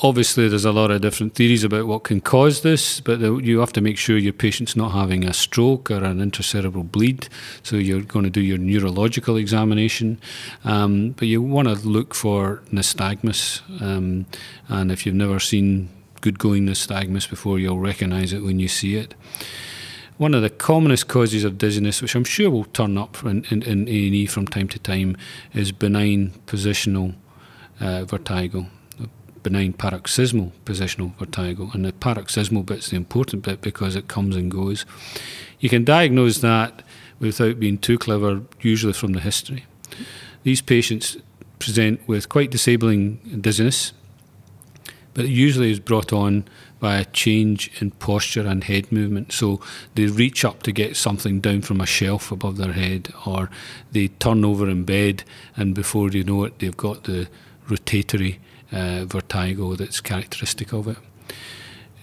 obviously, 0.04 0.48
there's 0.48 0.66
a 0.66 0.72
lot 0.72 0.92
of 0.92 1.02
different 1.02 1.34
theories 1.34 1.64
about 1.64 1.88
what 1.88 2.04
can 2.04 2.22
cause 2.22 2.62
this, 2.62 3.00
but 3.00 3.20
you 3.20 3.60
have 3.60 3.74
to 3.74 3.82
make 3.82 3.98
sure 3.98 4.18
your 4.18 4.34
patient's 4.34 4.76
not 4.76 4.92
having 4.92 5.24
a 5.26 5.34
stroke 5.34 5.90
or 5.90 6.04
an 6.04 6.20
intracerebral 6.20 6.92
bleed. 6.92 7.28
So, 7.64 7.76
you're 7.76 8.02
going 8.02 8.26
to 8.26 8.30
do 8.30 8.42
your 8.42 8.60
neurological 8.60 9.38
examination, 9.38 10.20
um, 10.64 11.12
but 11.12 11.28
you 11.28 11.42
want 11.42 11.68
to 11.68 11.74
look 11.74 12.14
for 12.14 12.62
nystagmus. 12.72 13.62
Um, 13.82 14.28
and 14.68 14.92
if 14.92 15.06
you've 15.06 15.16
never 15.16 15.40
seen 15.40 15.90
good 16.22 16.40
going 16.40 16.66
nystagmus 16.66 17.30
before, 17.30 17.60
you'll 17.60 17.80
recognize 17.80 18.32
it 18.34 18.44
when 18.44 18.60
you 18.60 18.68
see 18.68 18.96
it. 18.96 19.16
One 20.18 20.34
of 20.34 20.42
the 20.42 20.50
commonest 20.50 21.10
causes 21.10 21.44
of 21.44 21.58
dizziness, 21.58 22.02
which 22.02 22.16
I'm 22.16 22.24
sure 22.24 22.50
will 22.50 22.64
turn 22.66 22.98
up 22.98 23.22
in, 23.26 23.44
in, 23.52 23.64
in 23.64 23.88
A&E 23.88 24.28
from 24.28 24.48
time 24.48 24.70
to 24.70 24.80
time, 24.80 25.18
is 25.54 25.74
benign 25.74 26.32
positional 26.48 27.16
uh, 27.80 28.06
vertigo, 28.06 28.68
benign 29.44 29.74
paroxysmal 29.74 30.52
positional 30.66 31.16
vertigo. 31.18 31.70
And 31.74 31.86
the 31.86 31.94
paroxysmal 31.94 32.64
bit's 32.64 32.90
the 32.90 32.96
important 32.96 33.44
bit 33.44 33.62
because 33.62 33.96
it 33.96 34.08
comes 34.08 34.36
and 34.36 34.50
goes. 34.50 34.86
You 35.60 35.70
can 35.70 35.84
diagnose 35.84 36.40
that 36.40 36.84
without 37.20 37.60
being 37.60 37.78
too 37.78 37.98
clever, 37.98 38.42
usually 38.62 38.94
from 38.94 39.14
the 39.14 39.20
history. 39.20 39.66
These 40.44 40.62
patients 40.62 41.18
present 41.60 42.06
with 42.08 42.30
quite 42.30 42.52
disabling 42.52 43.40
dizziness, 43.42 43.94
but 45.14 45.26
it 45.26 45.32
usually 45.32 45.72
is 45.72 45.80
brought 45.80 46.12
on 46.12 46.46
by 46.80 46.98
a 46.98 47.06
change 47.06 47.72
in 47.82 47.90
posture 47.92 48.46
and 48.46 48.64
head 48.66 48.92
movement. 48.92 49.32
So 49.32 49.62
they 49.96 50.08
reach 50.08 50.44
up 50.44 50.62
to 50.64 50.72
get 50.72 50.98
something 50.98 51.40
down 51.40 51.62
from 51.62 51.80
a 51.80 51.86
shelf 51.86 52.32
above 52.32 52.58
their 52.58 52.74
head, 52.74 53.14
or 53.26 53.50
they 53.92 54.10
turn 54.10 54.44
over 54.44 54.70
in 54.70 54.84
bed, 54.84 55.24
and 55.56 55.74
before 55.74 56.10
you 56.10 56.24
know 56.24 56.44
it, 56.44 56.60
they've 56.60 56.76
got 56.76 57.06
the 57.06 57.28
rotatory 57.70 58.40
uh, 58.72 59.06
vertigo 59.06 59.76
that's 59.76 60.02
characteristic 60.02 60.74
of 60.74 60.88
it. 60.88 60.98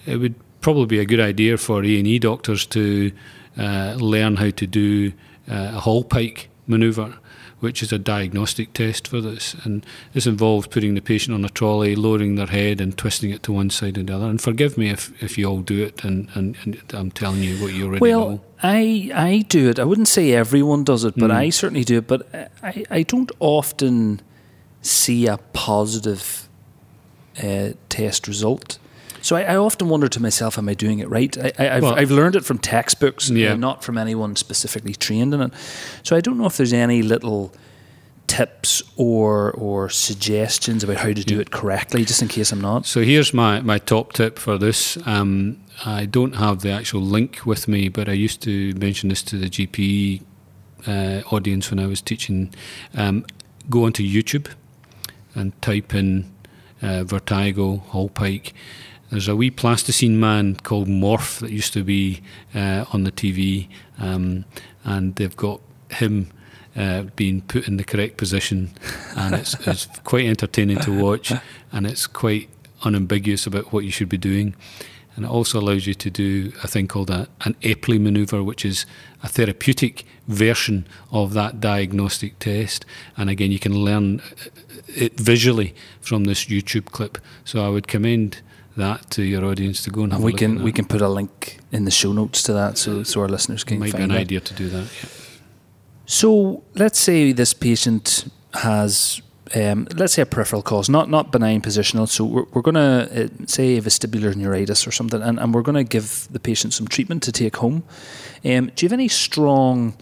It 0.05 0.17
would 0.17 0.35
probably 0.61 0.85
be 0.85 0.99
a 0.99 1.05
good 1.05 1.19
idea 1.19 1.57
for 1.57 1.83
A&E 1.83 2.19
doctors 2.19 2.65
to 2.67 3.11
uh, 3.57 3.95
learn 3.99 4.37
how 4.37 4.49
to 4.49 4.67
do 4.67 5.13
uh, 5.49 5.73
a 5.75 5.81
Hallpike 5.81 6.47
manoeuvre, 6.67 7.19
which 7.59 7.83
is 7.83 7.93
a 7.93 7.99
diagnostic 7.99 8.73
test 8.73 9.07
for 9.07 9.21
this. 9.21 9.55
And 9.63 9.85
this 10.13 10.25
involves 10.25 10.67
putting 10.67 10.95
the 10.95 11.01
patient 11.01 11.35
on 11.35 11.45
a 11.45 11.49
trolley, 11.49 11.95
lowering 11.95 12.35
their 12.35 12.47
head 12.47 12.81
and 12.81 12.97
twisting 12.97 13.29
it 13.29 13.43
to 13.43 13.53
one 13.53 13.69
side 13.69 13.97
and 13.97 14.09
the 14.09 14.15
other. 14.15 14.25
And 14.25 14.41
forgive 14.41 14.77
me 14.77 14.89
if, 14.89 15.21
if 15.21 15.37
you 15.37 15.45
all 15.45 15.61
do 15.61 15.83
it 15.83 16.03
and, 16.03 16.29
and, 16.33 16.57
and 16.63 16.81
I'm 16.93 17.11
telling 17.11 17.43
you 17.43 17.61
what 17.61 17.73
you 17.73 17.85
already 17.85 18.01
well, 18.01 18.29
know. 18.29 18.41
I, 18.61 19.11
I 19.13 19.45
do 19.47 19.69
it. 19.69 19.79
I 19.79 19.83
wouldn't 19.83 20.07
say 20.07 20.31
everyone 20.31 20.83
does 20.83 21.03
it, 21.03 21.15
but 21.17 21.29
mm. 21.29 21.35
I 21.35 21.49
certainly 21.49 21.83
do 21.83 21.97
it. 21.97 22.07
But 22.07 22.51
I, 22.61 22.85
I 22.89 23.03
don't 23.03 23.31
often 23.39 24.21
see 24.83 25.27
a 25.27 25.37
positive 25.53 26.47
uh, 27.41 27.69
test 27.89 28.27
result. 28.27 28.77
So 29.21 29.37
I, 29.37 29.43
I, 29.43 29.55
often 29.55 29.87
wonder 29.87 30.09
to 30.09 30.21
myself, 30.21 30.57
am 30.57 30.67
I 30.67 30.73
doing 30.73 30.99
it 30.99 31.09
right? 31.09 31.35
I, 31.57 31.63
have 31.63 31.83
well, 31.83 31.95
learned 32.07 32.35
it 32.35 32.43
from 32.43 32.57
textbooks, 32.57 33.29
yeah. 33.29 33.55
not 33.55 33.81
from 33.81 33.97
anyone 33.97 34.35
specifically 34.35 34.93
trained 34.93 35.33
in 35.33 35.41
it. 35.41 35.53
So 36.03 36.17
I 36.17 36.21
don't 36.21 36.37
know 36.37 36.45
if 36.45 36.57
there's 36.57 36.73
any 36.73 37.01
little 37.01 37.53
tips 38.27 38.81
or 38.95 39.51
or 39.51 39.89
suggestions 39.89 40.83
about 40.83 40.97
how 40.97 41.13
to 41.13 41.23
do 41.23 41.39
it 41.39 41.51
correctly, 41.51 42.03
just 42.03 42.21
in 42.21 42.27
case 42.27 42.51
I'm 42.51 42.61
not. 42.61 42.85
So 42.85 43.01
here's 43.01 43.33
my, 43.33 43.61
my 43.61 43.77
top 43.77 44.11
tip 44.13 44.37
for 44.37 44.57
this. 44.57 44.97
Um, 45.05 45.57
I 45.85 46.05
don't 46.05 46.35
have 46.35 46.61
the 46.61 46.71
actual 46.71 47.01
link 47.01 47.45
with 47.45 47.67
me, 47.67 47.89
but 47.89 48.09
I 48.09 48.13
used 48.13 48.41
to 48.41 48.73
mention 48.75 49.09
this 49.09 49.23
to 49.23 49.37
the 49.37 49.49
GP 49.49 50.21
uh, 50.85 51.21
audience 51.33 51.71
when 51.71 51.79
I 51.79 51.87
was 51.87 52.01
teaching. 52.01 52.53
Um, 52.93 53.25
go 53.69 53.85
onto 53.85 54.03
YouTube 54.03 54.49
and 55.35 55.59
type 55.61 55.93
in 55.93 56.31
uh, 56.81 57.03
Vertigo, 57.03 57.83
Hallpike. 57.91 58.53
There's 59.09 59.27
a 59.27 59.35
wee 59.35 59.51
plasticine 59.51 60.19
man 60.19 60.55
called 60.55 60.87
Morph 60.87 61.39
that 61.39 61.51
used 61.51 61.73
to 61.73 61.83
be 61.83 62.21
uh, 62.55 62.85
on 62.93 63.03
the 63.03 63.11
TV, 63.11 63.67
um, 63.99 64.45
and 64.83 65.15
they've 65.15 65.35
got 65.35 65.61
him 65.91 66.31
uh, 66.75 67.03
being 67.15 67.41
put 67.41 67.67
in 67.67 67.77
the 67.77 67.83
correct 67.83 68.17
position, 68.17 68.71
and 69.15 69.35
it's, 69.35 69.53
it's 69.67 69.85
quite 70.03 70.25
entertaining 70.25 70.79
to 70.79 70.99
watch, 70.99 71.31
and 71.71 71.85
it's 71.85 72.07
quite 72.07 72.49
unambiguous 72.83 73.45
about 73.45 73.71
what 73.71 73.85
you 73.85 73.91
should 73.91 74.09
be 74.09 74.17
doing. 74.17 74.55
And 75.15 75.25
it 75.25 75.31
also 75.31 75.59
allows 75.59 75.85
you 75.85 75.93
to 75.93 76.09
do 76.09 76.51
a 76.63 76.67
thing 76.67 76.87
called 76.87 77.11
a, 77.11 77.27
an 77.41 77.53
Epley 77.61 78.01
maneuver, 78.01 78.43
which 78.43 78.65
is 78.65 78.87
a 79.21 79.27
therapeutic 79.27 80.05
version 80.27 80.87
of 81.11 81.33
that 81.33 81.59
diagnostic 81.61 82.39
test. 82.39 82.83
And 83.15 83.29
again, 83.29 83.51
you 83.51 83.59
can 83.59 83.75
learn 83.75 84.23
it 84.95 85.19
visually 85.19 85.75
from 86.01 86.25
this 86.25 86.45
YouTube 86.45 86.85
clip. 86.85 87.17
So 87.43 87.65
I 87.65 87.69
would 87.69 87.87
commend 87.87 88.41
that 88.75 89.09
to 89.11 89.23
your 89.23 89.45
audience 89.45 89.83
to 89.83 89.91
go 89.91 90.03
and 90.03 90.11
have 90.11 90.19
and 90.19 90.25
we 90.25 90.33
a 90.33 90.37
can 90.37 90.63
we 90.63 90.71
can 90.71 90.85
put 90.85 91.01
a 91.01 91.07
link 91.07 91.59
in 91.71 91.85
the 91.85 91.91
show 91.91 92.11
notes 92.11 92.41
to 92.41 92.53
that 92.53 92.75
so 92.77 93.03
so 93.03 93.21
our 93.21 93.29
listeners 93.29 93.63
can 93.63 93.77
might 93.77 93.91
find 93.91 94.09
be 94.09 94.15
an 94.15 94.19
idea 94.19 94.39
to 94.39 94.53
do 94.55 94.67
that 94.67 94.85
yeah. 94.85 95.09
so 96.07 96.63
let's 96.73 96.99
say 96.99 97.31
this 97.31 97.53
patient 97.53 98.25
has 98.55 99.21
um, 99.55 99.87
let's 99.95 100.13
say 100.13 100.21
a 100.21 100.25
peripheral 100.25 100.61
cause, 100.63 100.89
not 100.89 101.09
not 101.09 101.31
benign 101.31 101.61
positional. 101.61 102.07
So 102.07 102.25
we're, 102.25 102.45
we're 102.53 102.61
going 102.61 102.75
to 102.75 103.25
uh, 103.25 103.45
say 103.45 103.79
vestibular 103.79 104.35
neuritis 104.35 104.87
or 104.87 104.91
something, 104.91 105.21
and, 105.21 105.39
and 105.39 105.53
we're 105.53 105.61
going 105.61 105.75
to 105.75 105.83
give 105.83 106.27
the 106.31 106.39
patient 106.39 106.73
some 106.73 106.87
treatment 106.87 107.21
to 107.23 107.31
take 107.31 107.57
home. 107.57 107.83
Um, 108.43 108.71
do 108.73 108.85
you 108.85 108.89
have 108.89 108.93
any 108.93 109.07
strong 109.07 109.95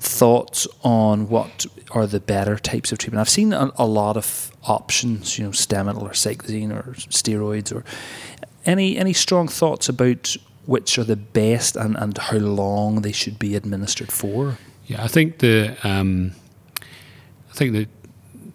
thoughts 0.00 0.66
on 0.82 1.28
what 1.28 1.66
are 1.90 2.06
the 2.06 2.20
better 2.20 2.56
types 2.58 2.90
of 2.90 2.98
treatment? 2.98 3.20
I've 3.20 3.28
seen 3.28 3.52
a, 3.52 3.70
a 3.76 3.86
lot 3.86 4.16
of 4.16 4.50
options, 4.64 5.38
you 5.38 5.44
know, 5.44 5.50
Stemetil 5.50 6.02
or 6.02 6.10
cyclizine 6.10 6.72
or 6.72 6.94
steroids, 6.94 7.74
or 7.74 7.84
any 8.64 8.96
any 8.96 9.12
strong 9.12 9.46
thoughts 9.46 9.88
about 9.88 10.36
which 10.66 10.98
are 10.98 11.04
the 11.04 11.16
best 11.16 11.76
and, 11.76 11.96
and 11.96 12.16
how 12.16 12.38
long 12.38 13.02
they 13.02 13.12
should 13.12 13.38
be 13.38 13.54
administered 13.54 14.10
for? 14.10 14.58
Yeah, 14.86 15.04
I 15.04 15.08
think 15.08 15.38
the 15.38 15.76
um, 15.84 16.32
I 16.80 17.54
think 17.54 17.72
the 17.72 17.86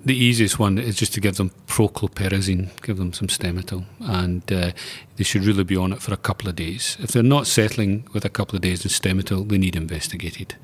the 0.05 0.15
easiest 0.15 0.59
one 0.59 0.77
is 0.77 0.95
just 0.95 1.13
to 1.15 1.19
give 1.19 1.37
them 1.37 1.49
prochlorperazine, 1.65 2.69
give 2.83 2.97
them 2.97 3.11
some 3.11 3.27
Stemetil, 3.27 3.85
and 3.99 4.51
uh, 4.53 4.71
they 5.15 5.23
should 5.23 5.43
really 5.45 5.63
be 5.63 5.75
on 5.75 5.91
it 5.91 6.01
for 6.01 6.13
a 6.13 6.17
couple 6.17 6.47
of 6.47 6.55
days. 6.55 6.95
If 6.99 7.11
they're 7.11 7.23
not 7.23 7.47
settling 7.47 8.07
with 8.13 8.23
a 8.23 8.29
couple 8.29 8.55
of 8.55 8.61
days 8.61 8.85
of 8.85 8.91
Stemetil, 8.91 9.49
they 9.49 9.57
need 9.57 9.75
investigated. 9.75 10.55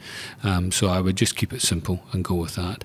Um, 0.43 0.71
so 0.71 0.88
I 0.88 1.01
would 1.01 1.15
just 1.15 1.36
keep 1.36 1.51
it 1.53 1.63
simple 1.63 2.03
and 2.12 2.24
go 2.24 2.36
with 2.36 2.53
that. 2.55 2.83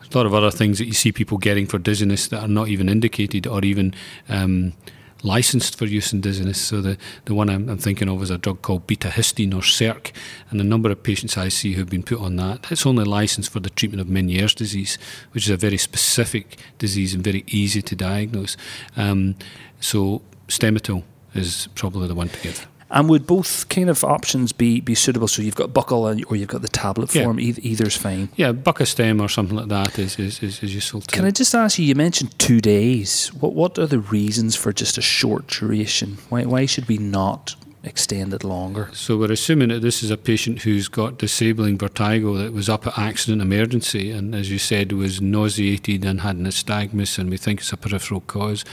There's 0.00 0.14
a 0.14 0.18
lot 0.18 0.26
of 0.26 0.34
other 0.34 0.50
things 0.50 0.78
that 0.78 0.84
you 0.84 0.92
see 0.92 1.10
people 1.10 1.38
getting 1.38 1.66
for 1.66 1.78
dizziness 1.78 2.28
that 2.28 2.42
are 2.42 2.48
not 2.48 2.68
even 2.68 2.90
indicated 2.90 3.46
or 3.46 3.64
even 3.64 3.94
um, 4.28 4.74
licensed 5.24 5.76
for 5.76 5.86
use 5.86 6.12
in 6.12 6.20
dizziness. 6.20 6.60
So 6.60 6.80
the, 6.80 6.98
the 7.24 7.34
one 7.34 7.48
I'm, 7.48 7.68
I'm, 7.68 7.78
thinking 7.78 8.08
of 8.08 8.22
is 8.22 8.30
a 8.30 8.38
drug 8.38 8.62
called 8.62 8.86
betahistine 8.86 9.54
or 9.54 9.62
Serc, 9.62 10.12
and 10.50 10.60
the 10.60 10.64
number 10.64 10.90
of 10.90 11.02
patients 11.02 11.36
I 11.36 11.48
see 11.48 11.72
who've 11.72 11.88
been 11.88 12.02
put 12.02 12.20
on 12.20 12.36
that, 12.36 12.70
it's 12.70 12.86
only 12.86 13.04
licensed 13.04 13.50
for 13.50 13.60
the 13.60 13.70
treatment 13.70 14.00
of 14.00 14.06
Meniere's 14.06 14.54
disease, 14.54 14.98
which 15.32 15.44
is 15.44 15.50
a 15.50 15.56
very 15.56 15.78
specific 15.78 16.58
disease 16.78 17.14
and 17.14 17.24
very 17.24 17.44
easy 17.48 17.82
to 17.82 17.96
diagnose. 17.96 18.56
Um, 18.96 19.36
so 19.80 20.22
Stemetil 20.48 21.02
is 21.34 21.68
probably 21.74 22.06
the 22.06 22.14
one 22.14 22.28
to 22.28 22.40
give. 22.40 22.68
And 22.94 23.08
would 23.08 23.26
both 23.26 23.68
kind 23.68 23.90
of 23.90 24.04
options 24.04 24.52
be, 24.52 24.80
be 24.80 24.94
suitable? 24.94 25.26
So 25.26 25.42
you've 25.42 25.56
got 25.56 25.70
buccal 25.70 26.24
or 26.30 26.36
you've 26.36 26.48
got 26.48 26.62
the 26.62 26.68
tablet 26.68 27.10
form. 27.10 27.40
Yeah. 27.40 27.54
either's 27.58 27.96
fine. 27.96 28.28
Yeah, 28.36 28.52
Buccastem 28.52 29.20
or 29.20 29.28
something 29.28 29.56
like 29.56 29.66
that 29.68 29.98
is, 29.98 30.16
is, 30.16 30.40
is, 30.44 30.62
is 30.62 30.72
useful 30.72 31.00
too. 31.00 31.16
Can 31.16 31.24
I 31.24 31.32
just 31.32 31.56
ask 31.56 31.76
you? 31.76 31.84
You 31.84 31.96
mentioned 31.96 32.38
two 32.38 32.60
days. 32.60 33.34
What 33.34 33.52
what 33.54 33.78
are 33.78 33.88
the 33.88 33.98
reasons 33.98 34.54
for 34.54 34.72
just 34.72 34.96
a 34.96 35.02
short 35.02 35.48
duration? 35.48 36.18
Why 36.28 36.44
why 36.44 36.66
should 36.66 36.86
we 36.88 36.98
not 36.98 37.56
extend 37.82 38.32
it 38.32 38.44
longer? 38.44 38.90
So 38.92 39.18
we're 39.18 39.32
assuming 39.32 39.70
that 39.70 39.82
this 39.82 40.04
is 40.04 40.12
a 40.12 40.16
patient 40.16 40.62
who's 40.62 40.86
got 40.86 41.18
disabling 41.18 41.78
vertigo 41.78 42.34
that 42.34 42.52
was 42.52 42.68
up 42.68 42.86
at 42.86 42.96
accident 42.96 43.42
emergency, 43.42 44.12
and 44.12 44.36
as 44.36 44.52
you 44.52 44.58
said, 44.58 44.92
was 44.92 45.20
nauseated 45.20 46.04
and 46.04 46.20
had 46.20 46.38
nystagmus, 46.38 47.18
and 47.18 47.28
we 47.28 47.38
think 47.38 47.60
it's 47.60 47.72
a 47.72 47.76
peripheral 47.76 48.20
cause. 48.20 48.64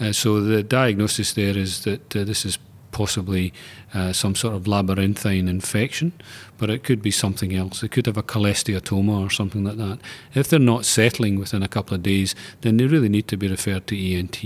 Uh, 0.00 0.12
so 0.12 0.40
the 0.40 0.64
diagnosis 0.64 1.32
there 1.34 1.56
is 1.56 1.84
that 1.84 2.16
uh, 2.16 2.24
this 2.24 2.44
is 2.44 2.58
possibly 2.94 3.52
uh, 3.92 4.12
some 4.12 4.34
sort 4.34 4.54
of 4.54 4.66
labyrinthine 4.66 5.48
infection, 5.48 6.12
but 6.56 6.70
it 6.70 6.84
could 6.84 7.02
be 7.02 7.10
something 7.10 7.54
else. 7.54 7.82
It 7.82 7.90
could 7.90 8.06
have 8.06 8.16
a 8.16 8.22
cholesteatoma 8.22 9.26
or 9.26 9.30
something 9.30 9.64
like 9.64 9.76
that. 9.76 9.98
If 10.32 10.48
they're 10.48 10.60
not 10.60 10.86
settling 10.86 11.38
within 11.38 11.62
a 11.62 11.68
couple 11.68 11.94
of 11.94 12.02
days, 12.02 12.34
then 12.62 12.76
they 12.76 12.86
really 12.86 13.08
need 13.08 13.28
to 13.28 13.36
be 13.36 13.48
referred 13.48 13.86
to 13.88 13.96
ENT. 13.96 14.40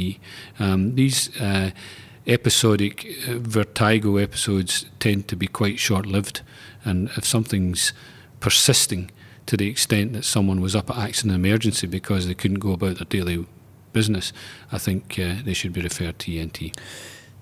Um, 0.59 0.95
these 0.95 1.39
uh, 1.41 1.71
episodic 2.27 3.07
uh, 3.29 3.35
vertigo 3.39 4.17
episodes 4.17 4.87
tend 4.99 5.29
to 5.29 5.37
be 5.37 5.47
quite 5.47 5.79
short 5.79 6.07
lived, 6.07 6.41
and 6.85 7.11
if 7.17 7.27
something's 7.27 7.93
persisting 8.41 9.11
to 9.45 9.57
the 9.57 9.69
extent 9.69 10.15
that 10.15 10.25
someone 10.25 10.63
was 10.63 10.75
up 10.75 10.91
at 10.91 10.97
accident 10.97 11.35
emergency 11.35 11.87
because 11.87 12.27
they 12.27 12.35
couldn't 12.35 12.61
go 12.61 12.73
about 12.73 12.97
their 12.97 13.07
daily 13.07 13.47
business, 13.93 14.33
I 14.73 14.79
think 14.79 15.19
uh, 15.19 15.37
they 15.45 15.55
should 15.55 15.75
be 15.75 15.83
referred 15.83 16.19
to 16.21 16.39
ENT. 16.39 16.73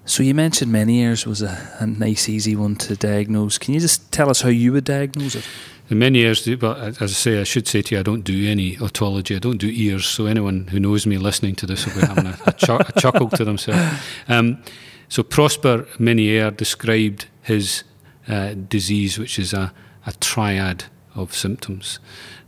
So 0.06 0.22
you 0.22 0.34
mentioned 0.34 0.72
Meniere's 0.72 1.26
was 1.26 1.42
a, 1.42 1.76
a, 1.80 1.86
nice, 1.86 2.28
easy 2.28 2.54
one 2.54 2.76
to 2.76 2.94
diagnose. 2.94 3.58
Can 3.58 3.74
you 3.74 3.80
just 3.80 4.12
tell 4.12 4.30
us 4.30 4.40
how 4.40 4.48
you 4.48 4.72
would 4.72 4.84
diagnose 4.84 5.34
it? 5.34 5.44
Meniere's, 5.90 6.48
but 6.56 6.78
as 6.78 7.02
I 7.02 7.06
say, 7.06 7.40
I 7.40 7.44
should 7.44 7.66
say 7.66 7.82
to 7.82 7.94
you, 7.94 8.00
I 8.00 8.02
don't 8.04 8.22
do 8.22 8.48
any 8.48 8.76
otology. 8.76 9.34
I 9.34 9.40
don't 9.40 9.58
do 9.58 9.68
ears. 9.68 10.06
So 10.06 10.26
anyone 10.26 10.68
who 10.68 10.78
knows 10.78 11.06
me 11.06 11.18
listening 11.18 11.56
to 11.56 11.66
this 11.66 11.86
will 11.86 12.00
be 12.00 12.06
having 12.06 12.26
a, 12.26 12.38
a, 12.46 12.50
a 12.50 13.00
chuckle 13.00 13.28
to 13.30 13.44
themselves. 13.44 14.00
Um, 14.28 14.62
so 15.08 15.22
Prosper 15.24 15.86
Meniere 15.98 16.56
described 16.56 17.26
his 17.42 17.82
uh, 18.28 18.54
disease, 18.54 19.18
which 19.18 19.38
is 19.38 19.52
a, 19.52 19.72
a 20.06 20.12
triad 20.14 20.84
of 21.16 21.34
symptoms. 21.34 21.98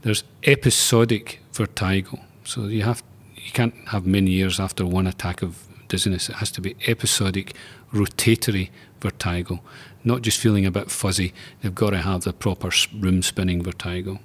There's 0.02 0.22
episodic 0.44 1.40
vertigo. 1.52 2.20
So 2.44 2.66
you 2.66 2.82
have 2.82 3.02
you 3.36 3.52
can't 3.52 3.74
have 3.88 4.04
Meniere's 4.04 4.60
after 4.60 4.84
one 4.84 5.06
attack 5.06 5.42
of 5.42 5.67
dizziness. 5.88 6.28
It 6.28 6.37
has 6.37 6.50
to 6.52 6.61
be 6.61 6.76
episodic, 6.87 7.54
rotatory 7.92 8.71
vertigo, 9.00 9.61
not 10.04 10.23
just 10.23 10.38
feeling 10.38 10.66
a 10.66 10.71
bit 10.71 10.90
fuzzy. 10.90 11.33
They've 11.61 11.75
got 11.75 11.90
to 11.90 11.99
have 11.99 12.23
the 12.23 12.33
proper 12.33 12.71
room 12.99 13.23
spinning 13.23 13.62
vertigo. 13.62 14.21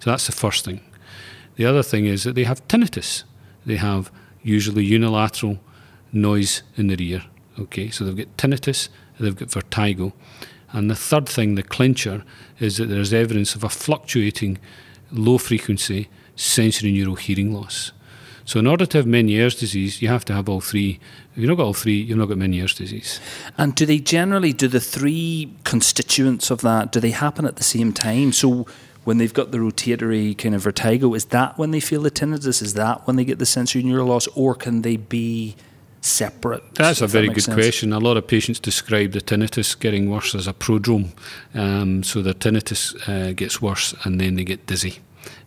So 0.00 0.10
that's 0.10 0.26
the 0.26 0.32
first 0.32 0.64
thing. 0.64 0.80
The 1.56 1.66
other 1.66 1.82
thing 1.82 2.06
is 2.06 2.24
that 2.24 2.34
they 2.34 2.44
have 2.44 2.66
tinnitus. 2.68 3.24
They 3.64 3.76
have 3.76 4.10
usually 4.42 4.84
unilateral 4.84 5.58
noise 6.12 6.62
in 6.76 6.88
their 6.88 7.00
ear. 7.00 7.24
Okay, 7.58 7.90
so 7.90 8.04
they've 8.04 8.16
got 8.16 8.36
tinnitus, 8.36 8.88
they've 9.18 9.36
got 9.36 9.50
vertigo. 9.50 10.12
And 10.72 10.90
the 10.90 10.96
third 10.96 11.28
thing, 11.28 11.54
the 11.54 11.62
clincher, 11.62 12.24
is 12.58 12.78
that 12.78 12.86
there's 12.86 13.12
evidence 13.12 13.54
of 13.54 13.62
a 13.62 13.68
fluctuating 13.68 14.58
low 15.12 15.38
frequency 15.38 16.08
sensory 16.34 16.90
neural 16.90 17.14
hearing 17.14 17.52
loss. 17.52 17.92
So, 18.46 18.58
in 18.58 18.66
order 18.66 18.84
to 18.84 18.98
have 18.98 19.06
Meniere's 19.06 19.54
disease, 19.54 20.02
you 20.02 20.08
have 20.08 20.24
to 20.26 20.34
have 20.34 20.48
all 20.48 20.60
three. 20.60 21.00
If 21.32 21.38
you've 21.38 21.48
not 21.48 21.56
got 21.56 21.64
all 21.64 21.74
three, 21.74 22.00
you've 22.00 22.18
not 22.18 22.26
got 22.26 22.36
Meniere's 22.36 22.74
disease. 22.74 23.20
And 23.56 23.74
do 23.74 23.86
they 23.86 23.98
generally, 23.98 24.52
do 24.52 24.68
the 24.68 24.80
three 24.80 25.54
constituents 25.64 26.50
of 26.50 26.60
that, 26.60 26.92
do 26.92 27.00
they 27.00 27.12
happen 27.12 27.46
at 27.46 27.56
the 27.56 27.64
same 27.64 27.92
time? 27.92 28.32
So, 28.32 28.66
when 29.04 29.18
they've 29.18 29.32
got 29.32 29.50
the 29.50 29.58
rotatory 29.58 30.36
kind 30.36 30.54
of 30.54 30.62
vertigo, 30.62 31.14
is 31.14 31.26
that 31.26 31.58
when 31.58 31.70
they 31.70 31.80
feel 31.80 32.02
the 32.02 32.10
tinnitus? 32.10 32.62
Is 32.62 32.74
that 32.74 33.06
when 33.06 33.16
they 33.16 33.24
get 33.24 33.38
the 33.38 33.46
sensory 33.46 33.82
neural 33.82 34.08
loss? 34.08 34.26
Or 34.28 34.54
can 34.54 34.82
they 34.82 34.96
be 34.96 35.56
separate? 36.00 36.62
That's 36.74 37.00
a 37.00 37.06
very 37.06 37.28
that 37.28 37.34
good 37.34 37.44
sense? 37.44 37.54
question. 37.54 37.92
A 37.92 37.98
lot 37.98 38.16
of 38.16 38.26
patients 38.26 38.60
describe 38.60 39.12
the 39.12 39.20
tinnitus 39.20 39.78
getting 39.78 40.10
worse 40.10 40.34
as 40.34 40.46
a 40.46 40.52
prodrome. 40.52 41.12
Um, 41.54 42.02
so 42.02 42.22
the 42.22 42.34
tinnitus 42.34 42.96
uh, 43.08 43.32
gets 43.32 43.60
worse 43.60 43.94
and 44.04 44.20
then 44.20 44.36
they 44.36 44.44
get 44.44 44.66
dizzy. 44.66 45.00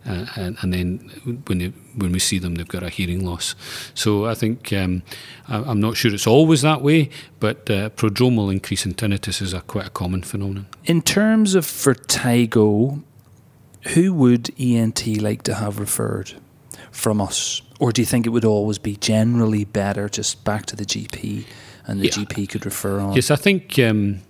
Uh, 0.06 0.26
and, 0.36 0.56
and, 0.62 0.72
then 0.72 1.40
when 1.46 1.58
they, 1.58 1.72
when 1.96 2.12
we 2.12 2.18
see 2.18 2.38
them, 2.38 2.54
they've 2.54 2.68
got 2.68 2.82
a 2.82 2.88
hearing 2.88 3.24
loss. 3.24 3.54
So 3.94 4.26
I 4.26 4.34
think 4.34 4.72
um, 4.72 5.02
I, 5.48 5.70
am 5.70 5.80
not 5.80 5.96
sure 5.96 6.12
it's 6.12 6.26
always 6.26 6.62
that 6.62 6.82
way, 6.82 7.10
but 7.40 7.68
uh, 7.70 7.90
prodromal 7.90 8.50
increase 8.50 8.86
in 8.86 8.94
tinnitus 8.94 9.42
is 9.42 9.52
a 9.52 9.60
quite 9.60 9.86
a 9.86 9.90
common 9.90 10.22
phenomenon. 10.22 10.66
In 10.84 11.02
terms 11.02 11.54
of 11.54 11.66
vertigo, 11.66 13.02
who 13.94 14.14
would 14.14 14.50
ENT 14.58 15.06
like 15.20 15.42
to 15.42 15.54
have 15.54 15.78
referred 15.78 16.34
from 16.90 17.20
us, 17.20 17.62
or 17.78 17.92
do 17.92 18.02
you 18.02 18.06
think 18.06 18.26
it 18.26 18.30
would 18.30 18.44
always 18.44 18.78
be 18.78 18.96
generally 18.96 19.64
better 19.64 20.08
just 20.08 20.44
back 20.44 20.66
to 20.66 20.76
the 20.76 20.84
GP 20.84 21.44
and 21.86 22.00
the 22.00 22.06
yeah. 22.06 22.12
GP 22.12 22.48
could 22.48 22.64
refer 22.64 23.00
on? 23.00 23.14
Yes, 23.14 23.30
I 23.30 23.36
think. 23.36 23.78
Um, 23.78 24.20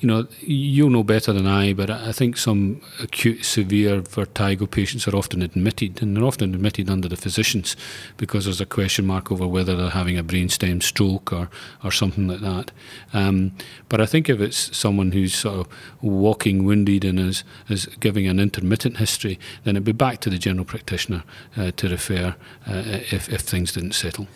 you 0.00 0.06
know, 0.06 0.28
you'll 0.40 0.90
know 0.90 1.02
better 1.02 1.32
than 1.32 1.46
I, 1.46 1.72
but 1.72 1.90
I 1.90 2.12
think 2.12 2.36
some 2.36 2.80
acute, 3.02 3.44
severe 3.44 4.00
vertigo 4.00 4.66
patients 4.66 5.08
are 5.08 5.16
often 5.16 5.42
admitted, 5.42 6.00
and 6.00 6.16
they're 6.16 6.24
often 6.24 6.54
admitted 6.54 6.88
under 6.88 7.08
the 7.08 7.16
physicians 7.16 7.74
because 8.16 8.44
there's 8.44 8.60
a 8.60 8.66
question 8.66 9.06
mark 9.06 9.32
over 9.32 9.46
whether 9.46 9.76
they're 9.76 9.90
having 9.90 10.16
a 10.16 10.22
brainstem 10.22 10.80
stroke 10.82 11.32
or, 11.32 11.50
or 11.82 11.90
something 11.90 12.28
like 12.28 12.40
that. 12.40 12.70
Um, 13.12 13.52
but 13.88 14.00
I 14.00 14.06
think 14.06 14.28
if 14.28 14.40
it's 14.40 14.76
someone 14.76 15.10
who's 15.10 15.34
sort 15.34 15.66
of 15.66 15.68
walking 16.00 16.64
wounded 16.64 17.04
and 17.04 17.18
is, 17.18 17.42
is 17.68 17.86
giving 17.98 18.28
an 18.28 18.38
intermittent 18.38 18.98
history, 18.98 19.38
then 19.64 19.74
it'd 19.74 19.84
be 19.84 19.92
back 19.92 20.20
to 20.20 20.30
the 20.30 20.38
general 20.38 20.64
practitioner 20.64 21.24
uh, 21.56 21.72
to 21.72 21.88
refer 21.88 22.36
uh, 22.68 22.82
if, 23.10 23.28
if 23.28 23.40
things 23.40 23.72
didn't 23.72 23.92
settle. 23.92 24.28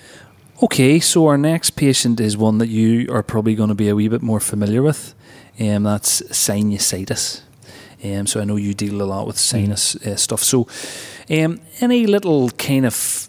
Okay, 0.61 1.01
so 1.01 1.27
our 1.27 1.39
next 1.39 1.71
patient 1.71 2.21
is 2.21 2.37
one 2.37 2.59
that 2.59 2.69
you 2.69 3.13
are 3.13 3.23
probably 3.23 3.55
going 3.55 3.69
to 3.69 3.75
be 3.75 3.89
a 3.89 3.95
wee 3.95 4.09
bit 4.09 4.23
more 4.23 4.41
familiar 4.41 4.83
with. 4.83 5.15
Um, 5.61 5.85
that's 5.85 6.23
sinusitis. 6.23 7.43
Um, 8.05 8.27
so 8.27 8.41
I 8.41 8.45
know 8.45 8.57
you 8.57 8.75
deal 8.75 9.01
a 9.01 9.05
lot 9.05 9.27
with 9.27 9.39
sinus 9.39 9.95
uh, 9.97 10.17
stuff. 10.17 10.43
So, 10.43 10.67
um, 11.31 11.61
any 11.81 12.07
little 12.07 12.51
kind 12.51 12.85
of 12.85 13.29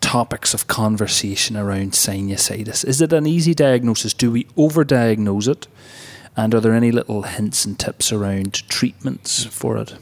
topics 0.00 0.54
of 0.54 0.66
conversation 0.66 1.56
around 1.56 1.92
sinusitis? 1.92 2.84
Is 2.84 3.00
it 3.00 3.12
an 3.12 3.26
easy 3.26 3.54
diagnosis? 3.54 4.14
Do 4.14 4.30
we 4.30 4.44
overdiagnose 4.56 5.48
it? 5.48 5.66
And 6.36 6.54
are 6.54 6.60
there 6.60 6.74
any 6.74 6.92
little 6.92 7.22
hints 7.22 7.64
and 7.64 7.78
tips 7.78 8.12
around 8.12 8.68
treatments 8.68 9.44
for 9.44 9.76
it? 9.76 9.96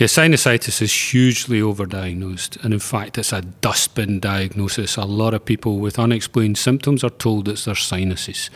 Yeah, 0.00 0.06
sinusitis 0.06 0.80
is 0.80 0.94
hugely 1.12 1.60
overdiagnosed, 1.60 2.64
and 2.64 2.72
in 2.72 2.80
fact, 2.80 3.18
it's 3.18 3.34
a 3.34 3.42
dustbin 3.42 4.18
diagnosis. 4.18 4.96
A 4.96 5.04
lot 5.04 5.34
of 5.34 5.44
people 5.44 5.78
with 5.78 5.98
unexplained 5.98 6.56
symptoms 6.56 7.04
are 7.04 7.10
told 7.10 7.50
it's 7.50 7.66
their 7.66 7.74
sinuses. 7.74 8.48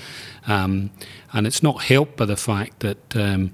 Um, 0.47 0.89
and 1.35 1.47
it's 1.47 1.63
not 1.63 1.83
helped 1.83 2.17
by 2.17 2.25
the 2.25 2.39
fact 2.39 2.81
that 2.81 3.15
um, 3.15 3.53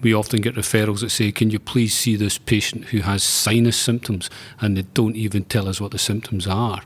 we 0.00 0.14
often 0.14 0.40
get 0.40 0.54
referrals 0.54 1.00
that 1.00 1.10
say, 1.10 1.32
Can 1.32 1.50
you 1.50 1.58
please 1.58 1.96
see 1.96 2.14
this 2.14 2.38
patient 2.38 2.84
who 2.84 3.00
has 3.00 3.24
sinus 3.24 3.76
symptoms? 3.76 4.30
And 4.60 4.76
they 4.76 4.82
don't 4.82 5.16
even 5.16 5.46
tell 5.46 5.66
us 5.66 5.80
what 5.80 5.90
the 5.90 5.98
symptoms 5.98 6.46
are. 6.46 6.82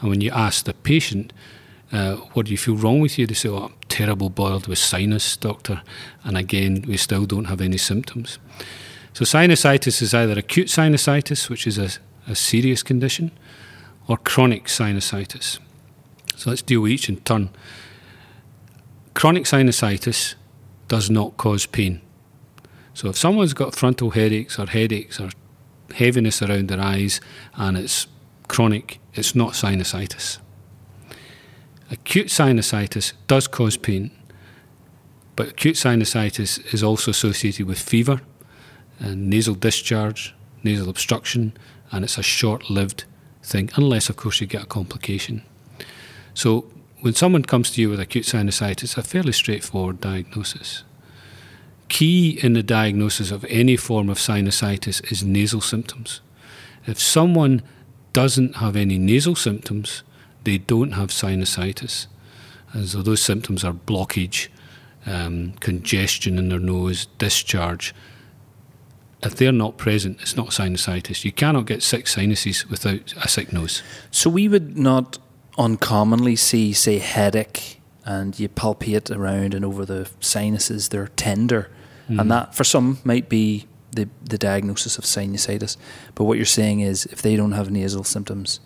And 0.00 0.08
when 0.08 0.22
you 0.22 0.30
ask 0.30 0.64
the 0.64 0.72
patient, 0.72 1.34
uh, 1.92 2.16
what 2.32 2.46
do 2.46 2.52
you 2.52 2.56
feel 2.56 2.76
wrong 2.76 3.00
with 3.00 3.18
you? 3.18 3.26
They 3.26 3.34
say, 3.34 3.50
oh, 3.50 3.64
I'm 3.64 3.74
terrible 3.90 4.30
boiled 4.30 4.68
with 4.68 4.78
sinus, 4.78 5.36
doctor. 5.36 5.82
And 6.24 6.38
again, 6.38 6.82
we 6.88 6.96
still 6.96 7.26
don't 7.26 7.44
have 7.44 7.60
any 7.60 7.76
symptoms. 7.76 8.38
So 9.14 9.24
sinusitis 9.24 10.00
is 10.00 10.14
either 10.14 10.38
acute 10.38 10.68
sinusitis, 10.68 11.50
which 11.50 11.66
is 11.66 11.78
a, 11.78 11.90
a 12.26 12.34
serious 12.34 12.82
condition, 12.82 13.30
or 14.08 14.16
chronic 14.16 14.64
sinusitis. 14.64 15.58
So 16.34 16.50
let's 16.50 16.62
deal 16.62 16.80
with 16.80 16.92
each 16.92 17.08
in 17.08 17.16
turn. 17.16 17.50
Chronic 19.14 19.44
sinusitis 19.44 20.34
does 20.88 21.10
not 21.10 21.36
cause 21.36 21.66
pain. 21.66 22.00
So 22.94 23.08
if 23.08 23.16
someone's 23.16 23.52
got 23.52 23.74
frontal 23.74 24.10
headaches 24.10 24.58
or 24.58 24.66
headaches 24.66 25.20
or 25.20 25.30
heaviness 25.94 26.42
around 26.42 26.68
their 26.68 26.80
eyes 26.80 27.20
and 27.54 27.76
it's 27.76 28.06
chronic, 28.48 28.98
it's 29.14 29.34
not 29.34 29.52
sinusitis. 29.52 30.38
Acute 31.90 32.28
sinusitis 32.28 33.12
does 33.26 33.46
cause 33.46 33.76
pain, 33.76 34.10
but 35.36 35.48
acute 35.48 35.76
sinusitis 35.76 36.72
is 36.72 36.82
also 36.82 37.10
associated 37.10 37.66
with 37.66 37.78
fever 37.78 38.22
and 39.02 39.28
nasal 39.28 39.54
discharge, 39.54 40.34
nasal 40.62 40.88
obstruction, 40.88 41.52
and 41.90 42.04
it's 42.04 42.16
a 42.16 42.22
short 42.22 42.70
lived 42.70 43.04
thing, 43.42 43.68
unless, 43.74 44.08
of 44.08 44.16
course, 44.16 44.40
you 44.40 44.46
get 44.46 44.62
a 44.62 44.66
complication. 44.66 45.42
So, 46.34 46.66
when 47.00 47.14
someone 47.14 47.42
comes 47.42 47.72
to 47.72 47.80
you 47.80 47.90
with 47.90 47.98
acute 47.98 48.26
sinusitis, 48.26 48.84
it's 48.84 48.96
a 48.96 49.02
fairly 49.02 49.32
straightforward 49.32 50.00
diagnosis. 50.00 50.84
Key 51.88 52.38
in 52.42 52.52
the 52.52 52.62
diagnosis 52.62 53.32
of 53.32 53.44
any 53.48 53.76
form 53.76 54.08
of 54.08 54.18
sinusitis 54.18 55.10
is 55.10 55.24
nasal 55.24 55.60
symptoms. 55.60 56.20
If 56.86 57.00
someone 57.00 57.62
doesn't 58.12 58.56
have 58.56 58.76
any 58.76 58.98
nasal 58.98 59.34
symptoms, 59.34 60.04
they 60.44 60.58
don't 60.58 60.92
have 60.92 61.10
sinusitis. 61.10 62.06
And 62.72 62.88
so 62.88 63.02
those 63.02 63.20
symptoms 63.20 63.64
are 63.64 63.72
blockage, 63.72 64.48
um, 65.04 65.54
congestion 65.60 66.38
in 66.38 66.48
their 66.48 66.60
nose, 66.60 67.06
discharge, 67.18 67.94
if 69.22 69.36
they're 69.36 69.52
not 69.52 69.76
present, 69.76 70.20
it's 70.20 70.36
not 70.36 70.48
sinusitis. 70.48 71.24
You 71.24 71.32
cannot 71.32 71.66
get 71.66 71.82
sick 71.82 72.06
sinuses 72.06 72.68
without 72.68 73.14
a 73.22 73.28
sick 73.28 73.52
nose. 73.52 73.82
So 74.10 74.28
we 74.30 74.48
would 74.48 74.76
not 74.76 75.18
uncommonly 75.58 76.36
see, 76.36 76.72
say, 76.72 76.98
headache, 76.98 77.80
and 78.04 78.38
you 78.38 78.48
palpate 78.48 79.14
around 79.14 79.54
and 79.54 79.64
over 79.64 79.84
the 79.84 80.10
sinuses, 80.20 80.88
they're 80.88 81.08
tender, 81.08 81.70
mm. 82.08 82.20
and 82.20 82.30
that 82.30 82.54
for 82.54 82.64
some 82.64 82.98
might 83.04 83.28
be 83.28 83.66
the 83.92 84.08
the 84.24 84.38
diagnosis 84.38 84.98
of 84.98 85.04
sinusitis. 85.04 85.76
But 86.14 86.24
what 86.24 86.36
you're 86.36 86.44
saying 86.46 86.80
is, 86.80 87.06
if 87.06 87.22
they 87.22 87.36
don't 87.36 87.52
have 87.52 87.70
nasal 87.70 88.04
symptoms, 88.04 88.60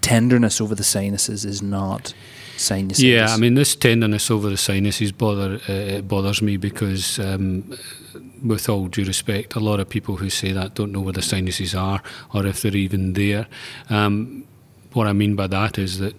tenderness 0.00 0.60
over 0.60 0.74
the 0.74 0.84
sinuses 0.84 1.44
is 1.44 1.62
not 1.62 2.14
sinusitis. 2.56 3.02
Yeah, 3.02 3.26
I 3.34 3.36
mean 3.36 3.54
this 3.54 3.74
tenderness 3.74 4.30
over 4.30 4.48
the 4.48 4.56
sinuses 4.56 5.12
bother 5.12 5.60
uh, 5.68 5.72
it 5.72 6.08
bothers 6.08 6.40
me 6.40 6.56
because, 6.56 7.18
um, 7.18 7.76
with 8.44 8.68
all 8.68 8.86
due 8.88 9.04
respect, 9.04 9.54
a 9.54 9.60
lot 9.60 9.80
of 9.80 9.88
people 9.88 10.16
who 10.16 10.30
say 10.30 10.52
that 10.52 10.74
don't 10.74 10.92
know 10.92 11.00
where 11.00 11.12
the 11.12 11.22
sinuses 11.22 11.74
are 11.74 12.02
or 12.32 12.46
if 12.46 12.62
they're 12.62 12.76
even 12.76 13.14
there. 13.14 13.46
Um, 13.90 14.44
what 14.92 15.06
I 15.06 15.12
mean 15.12 15.34
by 15.34 15.46
that 15.48 15.78
is 15.78 15.98
that 15.98 16.14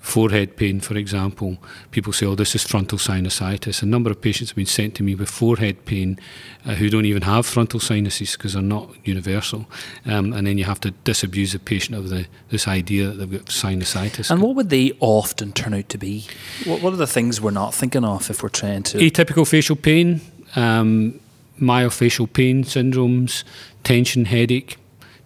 forehead 0.00 0.56
pain, 0.56 0.80
for 0.80 0.96
example, 0.96 1.58
people 1.90 2.12
say, 2.12 2.26
oh, 2.26 2.34
this 2.34 2.54
is 2.54 2.64
frontal 2.64 2.98
sinusitis. 2.98 3.82
A 3.82 3.86
number 3.86 4.10
of 4.10 4.20
patients 4.20 4.50
have 4.50 4.56
been 4.56 4.66
sent 4.66 4.94
to 4.96 5.02
me 5.02 5.14
with 5.14 5.28
forehead 5.28 5.84
pain 5.84 6.18
uh, 6.64 6.74
who 6.74 6.88
don't 6.88 7.04
even 7.04 7.22
have 7.22 7.46
frontal 7.46 7.78
sinuses 7.78 8.32
because 8.32 8.54
they're 8.54 8.62
not 8.62 8.90
universal. 9.04 9.66
Um, 10.06 10.32
and 10.32 10.46
then 10.46 10.58
you 10.58 10.64
have 10.64 10.80
to 10.80 10.90
disabuse 11.04 11.52
the 11.52 11.58
patient 11.58 11.96
of 11.96 12.08
the, 12.08 12.26
this 12.48 12.66
idea 12.66 13.08
that 13.08 13.14
they've 13.16 13.30
got 13.30 13.46
sinusitis. 13.46 14.30
And 14.30 14.42
what 14.42 14.56
would 14.56 14.70
they 14.70 14.92
often 15.00 15.52
turn 15.52 15.74
out 15.74 15.88
to 15.90 15.98
be? 15.98 16.26
What, 16.64 16.82
what 16.82 16.92
are 16.92 16.96
the 16.96 17.06
things 17.06 17.40
we're 17.40 17.50
not 17.50 17.74
thinking 17.74 18.04
of 18.04 18.30
if 18.30 18.42
we're 18.42 18.48
trying 18.48 18.82
to. 18.84 18.98
Atypical 18.98 19.46
facial 19.46 19.76
pain, 19.76 20.22
um, 20.56 21.20
myofascial 21.60 22.32
pain 22.32 22.64
syndromes, 22.64 23.44
tension 23.84 24.24
headache. 24.24 24.76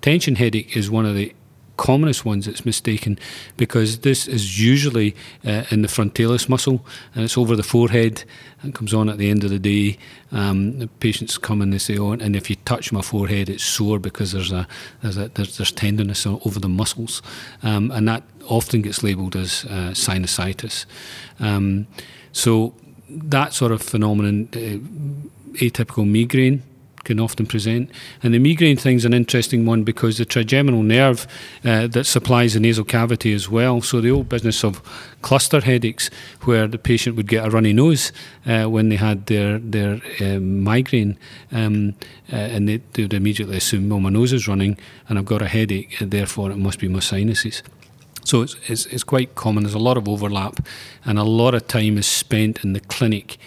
Tension 0.01 0.37
headache 0.37 0.77
is 0.77 0.91
one 0.91 1.07
of 1.07 1.15
the 1.15 1.33
commonest 1.77 2.25
ones 2.25 2.47
that's 2.47 2.65
mistaken 2.65 3.19
because 3.57 4.01
this 4.01 4.29
is 4.29 4.63
usually 4.63 5.15
uh, 5.45 5.65
in 5.71 5.83
the 5.83 5.89
frontalis 5.89 6.49
muscle 6.49 6.85
and 7.15 7.25
it's 7.25 7.37
over 7.37 7.57
the 7.57 7.63
forehead 7.63 8.25
and 8.63 8.75
comes 8.75 8.95
on 8.95 9.09
at 9.09 9.19
the 9.19 9.29
end 9.31 9.45
of 9.45 9.51
the 9.51 9.59
day. 9.59 9.99
Um, 10.31 10.79
the 10.79 10.87
patients 10.87 11.37
come 11.39 11.61
and 11.61 11.73
they 11.73 11.79
say, 11.79 11.99
"Oh, 11.99 12.13
and 12.13 12.37
if 12.37 12.49
you 12.49 12.57
touch 12.65 12.93
my 12.93 13.03
forehead, 13.03 13.49
it's 13.49 13.65
sore 13.65 13.99
because 13.99 14.33
there's 14.33 14.53
a 14.53 14.67
there's, 15.03 15.17
a, 15.17 15.29
there's, 15.29 15.57
there's 15.57 15.73
tenderness 15.73 16.27
over 16.27 16.61
the 16.61 16.69
muscles," 16.69 17.23
um, 17.63 17.91
and 17.91 18.09
that 18.09 18.23
often 18.49 18.83
gets 18.83 19.03
labelled 19.03 19.37
as 19.37 19.65
uh, 19.67 19.93
sinusitis. 19.93 20.87
Um, 21.41 21.87
so 22.33 22.75
that 23.15 23.53
sort 23.53 23.73
of 23.73 23.83
phenomenon, 23.83 24.49
uh, 24.53 25.59
atypical 25.59 26.07
migraine 26.07 26.63
can 27.05 27.21
often 27.21 27.47
present. 27.47 27.91
And 28.23 28.35
the 28.35 28.39
migraine 28.39 28.77
thing 28.77 28.97
is 28.97 29.05
an 29.05 29.15
interesting 29.15 29.67
one 29.67 29.85
because 29.85 30.19
the 30.19 30.25
trigeminal 30.25 30.83
nerve 30.83 31.27
uh, 31.65 31.87
that 31.89 32.05
supplies 32.05 32.55
the 32.55 32.61
nasal 32.61 32.85
cavity 32.85 33.33
as 33.33 33.49
well. 33.49 33.81
So 33.83 34.01
the 34.01 34.11
old 34.11 34.29
business 34.29 34.65
of 34.65 34.83
cluster 35.23 35.61
headaches, 35.61 36.11
where 36.43 36.67
the 36.67 36.79
patient 36.79 37.17
would 37.17 37.29
get 37.29 37.47
a 37.47 37.51
runny 37.51 37.73
nose 37.73 38.13
uh, 38.47 38.65
when 38.65 38.89
they 38.89 38.97
had 38.97 39.27
their 39.27 39.59
their 39.59 40.01
um, 40.21 40.63
migraine, 40.63 41.17
um, 41.53 41.95
uh, 42.33 42.37
and 42.37 42.69
they, 42.69 42.79
they, 42.95 43.03
would 43.03 43.15
immediately 43.15 43.57
assume, 43.57 43.89
"Well, 43.89 44.01
my 44.01 44.11
nose 44.11 44.33
is 44.33 44.49
running, 44.49 44.77
and 45.09 45.19
I've 45.19 45.27
got 45.27 45.43
a 45.43 45.49
headache, 45.49 46.01
and 46.01 46.11
therefore 46.11 46.51
it 46.51 46.57
must 46.57 46.79
be 46.79 46.89
my 46.89 47.01
sinuses." 47.01 47.63
So 48.25 48.43
it's, 48.43 48.57
it's, 48.67 48.87
it's 48.87 49.05
quite 49.05 49.35
common. 49.35 49.63
There's 49.65 49.75
a 49.75 49.79
lot 49.79 49.97
of 49.97 50.09
overlap, 50.09 50.67
and 51.05 51.19
a 51.19 51.25
lot 51.25 51.55
of 51.55 51.67
time 51.69 51.99
is 51.99 52.07
spent 52.07 52.65
in 52.65 52.73
the 52.73 52.81
clinic. 52.81 53.39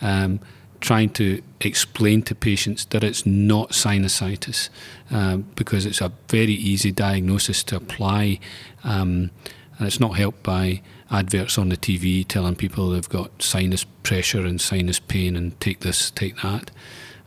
Um, 0.00 0.40
trying 0.80 1.08
to 1.08 1.42
explain 1.62 2.22
to 2.22 2.34
patients 2.34 2.84
that 2.86 3.02
it's 3.02 3.24
not 3.24 3.70
sinusitis 3.70 4.68
uh, 5.10 5.38
because 5.38 5.86
it's 5.86 6.02
a 6.02 6.12
very 6.28 6.52
easy 6.52 6.92
diagnosis 6.92 7.64
to 7.64 7.76
apply 7.76 8.38
um, 8.84 9.30
and 9.78 9.86
it's 9.86 9.98
not 9.98 10.16
helped 10.16 10.42
by 10.42 10.80
adverts 11.10 11.58
on 11.58 11.68
the 11.68 11.76
TV 11.76 12.26
telling 12.26 12.54
people 12.54 12.90
they've 12.90 13.08
got 13.08 13.42
sinus 13.42 13.84
pressure 14.02 14.44
and 14.44 14.60
sinus 14.60 14.98
pain 14.98 15.36
and 15.36 15.58
take 15.60 15.80
this, 15.80 16.10
take 16.10 16.36
that. 16.42 16.70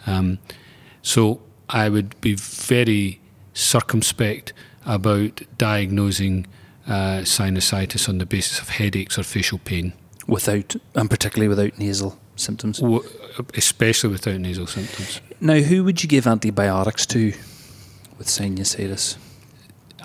Um, 0.05 0.39
so 1.01 1.41
I 1.69 1.89
would 1.89 2.19
be 2.21 2.35
very 2.35 3.19
circumspect 3.53 4.53
about 4.85 5.41
diagnosing 5.57 6.47
uh, 6.89 7.21
sinusitis 7.21 8.10
on 8.10 8.17
the 8.17 8.25
basis 8.25 8.60
of 8.60 8.69
headaches 8.69 9.17
or 9.17 9.23
facial 9.23 9.60
pain. 9.60 9.93
Without, 10.28 10.75
and 10.95 11.10
particularly 11.10 11.47
without 11.47 11.78
nasal 11.80 12.19
symptoms? 12.36 12.82
especially 13.56 14.10
without 14.10 14.39
nasal 14.39 14.67
symptoms. 14.67 15.21
Now, 15.39 15.56
who 15.56 15.84
would 15.84 16.04
you 16.04 16.10
give 16.10 16.28
antibiotics 16.28 17.06
to 17.08 17.34
with 18.17 18.28
sinusitis? 18.28 19.17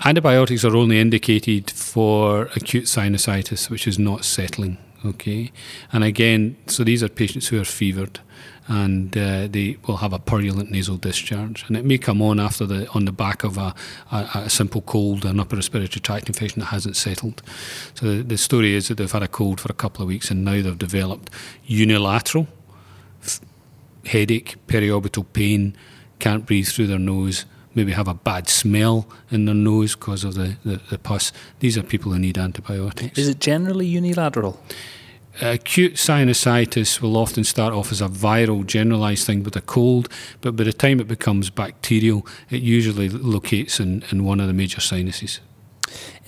Antibiotics 0.03 0.63
are 0.65 0.75
only 0.75 0.99
indicated 0.99 1.71
for 1.71 2.43
acute 2.55 2.85
sinusitis, 2.85 3.69
which 3.69 3.87
is 3.87 3.97
not 3.97 4.25
settling. 4.25 4.77
Okay, 5.03 5.51
and 5.91 6.03
again, 6.03 6.57
so 6.67 6.83
these 6.83 7.03
are 7.03 7.09
patients 7.09 7.47
who 7.49 7.59
are 7.61 7.65
fevered, 7.65 8.19
and 8.67 9.15
uh, 9.15 9.47
they 9.47 9.77
will 9.85 9.97
have 9.97 10.13
a 10.13 10.19
purulent 10.19 10.71
nasal 10.71 10.97
discharge, 10.97 11.63
and 11.67 11.77
it 11.77 11.85
may 11.85 11.97
come 11.97 12.21
on 12.21 12.39
after 12.39 12.65
the 12.65 12.89
on 12.89 13.05
the 13.05 13.11
back 13.11 13.43
of 13.43 13.57
a, 13.57 13.75
a, 14.11 14.29
a 14.35 14.49
simple 14.49 14.81
cold, 14.81 15.23
an 15.25 15.39
upper 15.39 15.57
respiratory 15.57 15.99
tract 15.99 16.27
infection 16.27 16.59
that 16.61 16.67
hasn't 16.67 16.95
settled. 16.95 17.43
So 17.93 18.07
the, 18.07 18.23
the 18.23 18.37
story 18.37 18.73
is 18.73 18.87
that 18.87 18.95
they've 18.95 19.11
had 19.11 19.21
a 19.21 19.27
cold 19.27 19.59
for 19.61 19.71
a 19.71 19.75
couple 19.75 20.01
of 20.01 20.07
weeks, 20.07 20.31
and 20.31 20.43
now 20.43 20.61
they've 20.61 20.77
developed 20.77 21.29
unilateral 21.65 22.47
f- 23.21 23.41
headache, 24.05 24.55
periorbital 24.67 25.25
pain, 25.33 25.75
can't 26.17 26.45
breathe 26.47 26.67
through 26.67 26.87
their 26.87 26.99
nose, 26.99 27.45
maybe 27.75 27.91
have 27.91 28.07
a 28.07 28.13
bad 28.13 28.49
smell 28.49 29.07
in 29.29 29.45
their 29.45 29.55
nose 29.55 29.95
because 29.95 30.23
of 30.23 30.33
the, 30.33 30.57
the, 30.65 30.81
the, 30.89 30.97
pus. 30.97 31.31
These 31.59 31.77
are 31.77 31.83
people 31.83 32.11
who 32.11 32.19
need 32.19 32.37
antibiotics. 32.37 33.17
Is 33.17 33.27
it 33.27 33.39
generally 33.39 33.85
unilateral? 33.85 34.59
Acute 35.41 35.95
sinusitis 35.95 37.01
will 37.01 37.17
often 37.17 37.43
start 37.43 37.73
off 37.73 37.91
as 37.91 38.01
a 38.01 38.07
viral, 38.07 38.65
generalized 38.65 39.27
thing 39.27 39.43
with 39.43 39.55
a 39.57 39.61
cold, 39.61 40.07
but 40.39 40.55
by 40.55 40.63
the 40.63 40.71
time 40.71 41.01
it 41.01 41.09
becomes 41.09 41.49
bacterial, 41.49 42.25
it 42.49 42.61
usually 42.61 43.09
locates 43.09 43.79
in, 43.81 44.03
in 44.11 44.23
one 44.23 44.39
of 44.39 44.47
the 44.47 44.53
major 44.53 44.79
sinuses. 44.79 45.41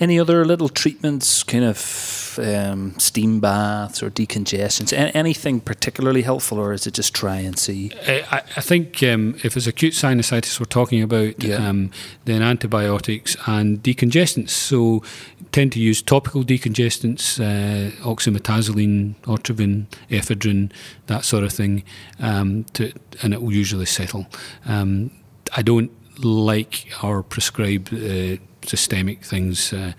Any 0.00 0.20
other 0.20 0.44
little 0.44 0.68
treatments, 0.68 1.42
kind 1.42 1.64
of 1.64 2.38
um, 2.40 2.96
steam 2.98 3.40
baths 3.40 4.00
or 4.00 4.10
decongestants? 4.10 4.92
anything 5.14 5.60
particularly 5.60 6.22
helpful, 6.22 6.58
or 6.58 6.72
is 6.72 6.86
it 6.86 6.94
just 6.94 7.14
try 7.14 7.38
and 7.38 7.58
see? 7.58 7.90
I, 8.06 8.42
I 8.56 8.60
think 8.60 9.02
um, 9.02 9.34
if 9.42 9.56
it's 9.56 9.66
acute 9.66 9.94
sinusitis 9.94 10.60
we're 10.60 10.66
talking 10.66 11.02
about, 11.02 11.42
yeah. 11.42 11.56
um, 11.56 11.90
then 12.26 12.42
antibiotics 12.42 13.36
and 13.46 13.82
decongestants. 13.82 14.50
So 14.50 15.02
tend 15.50 15.72
to 15.72 15.80
use 15.80 16.00
topical 16.00 16.44
decongestants, 16.44 17.40
uh, 17.40 17.90
oxymetazoline, 18.02 19.16
Otrivin, 19.22 19.86
ephedrine, 20.10 20.70
that 21.06 21.24
sort 21.24 21.42
of 21.42 21.52
thing, 21.52 21.82
um, 22.20 22.64
to, 22.74 22.92
and 23.22 23.34
it 23.34 23.42
will 23.42 23.52
usually 23.52 23.86
settle. 23.86 24.26
Um, 24.64 25.10
I 25.56 25.62
don't 25.62 25.90
like 26.24 26.88
or 27.02 27.22
prescribe 27.22 27.88
uh, 27.92 28.36
systemic 28.64 29.24
things, 29.24 29.72
uh, 29.72 29.92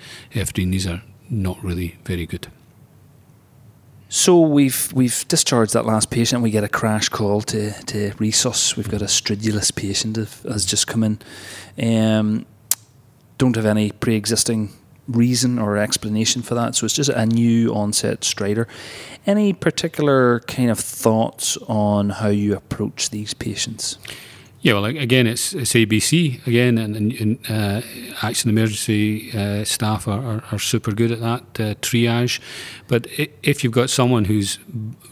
these 0.72 0.88
are 0.88 1.02
not 1.30 1.64
really 1.64 1.98
very 2.06 2.26
good. 2.26 2.48
So 4.12 4.40
we've 4.40 4.92
we've 4.92 5.24
discharged 5.28 5.74
that 5.74 5.86
last 5.86 6.10
patient. 6.10 6.42
We 6.42 6.50
get 6.50 6.64
a 6.64 6.68
crash 6.68 7.10
call 7.10 7.42
to 7.42 7.72
to 7.84 8.12
resus. 8.18 8.76
We've 8.76 8.90
got 8.90 9.04
a 9.04 9.06
stridulous 9.06 9.74
patient 9.74 10.18
has 10.18 10.66
just 10.66 10.88
come 10.88 11.04
in. 11.04 11.20
Um, 11.80 12.48
don't 13.38 13.56
have 13.56 13.68
any 13.68 13.92
pre-existing 13.92 14.72
reason 15.08 15.60
or 15.60 15.78
explanation 15.78 16.42
for 16.42 16.56
that. 16.56 16.76
So 16.76 16.86
it's 16.86 16.96
just 16.96 17.10
a 17.10 17.26
new 17.26 17.74
onset 17.74 18.22
stridor. 18.22 18.68
Any 19.26 19.54
particular 19.54 20.40
kind 20.42 20.70
of 20.70 20.80
thoughts 20.80 21.58
on 21.68 22.10
how 22.10 22.30
you 22.30 22.56
approach 22.56 23.12
these 23.12 23.34
patients? 23.34 23.98
Yeah, 24.62 24.74
well, 24.74 24.86
again, 24.86 25.26
it's, 25.26 25.54
it's 25.54 25.72
ABC 25.72 26.46
again, 26.46 26.78
and, 26.78 26.96
and 26.98 27.40
uh, 27.50 27.82
action 28.22 28.50
emergency 28.50 29.32
uh, 29.32 29.64
staff 29.64 30.06
are, 30.06 30.20
are, 30.20 30.44
are, 30.52 30.60
super 30.60 30.92
good 30.92 31.14
at 31.14 31.22
that 31.22 31.42
uh, 31.62 31.76
triage. 31.76 32.42
But 32.90 33.08
if 33.42 33.64
you've 33.64 33.72
got 33.72 33.90
someone 33.90 34.26
who's 34.26 34.60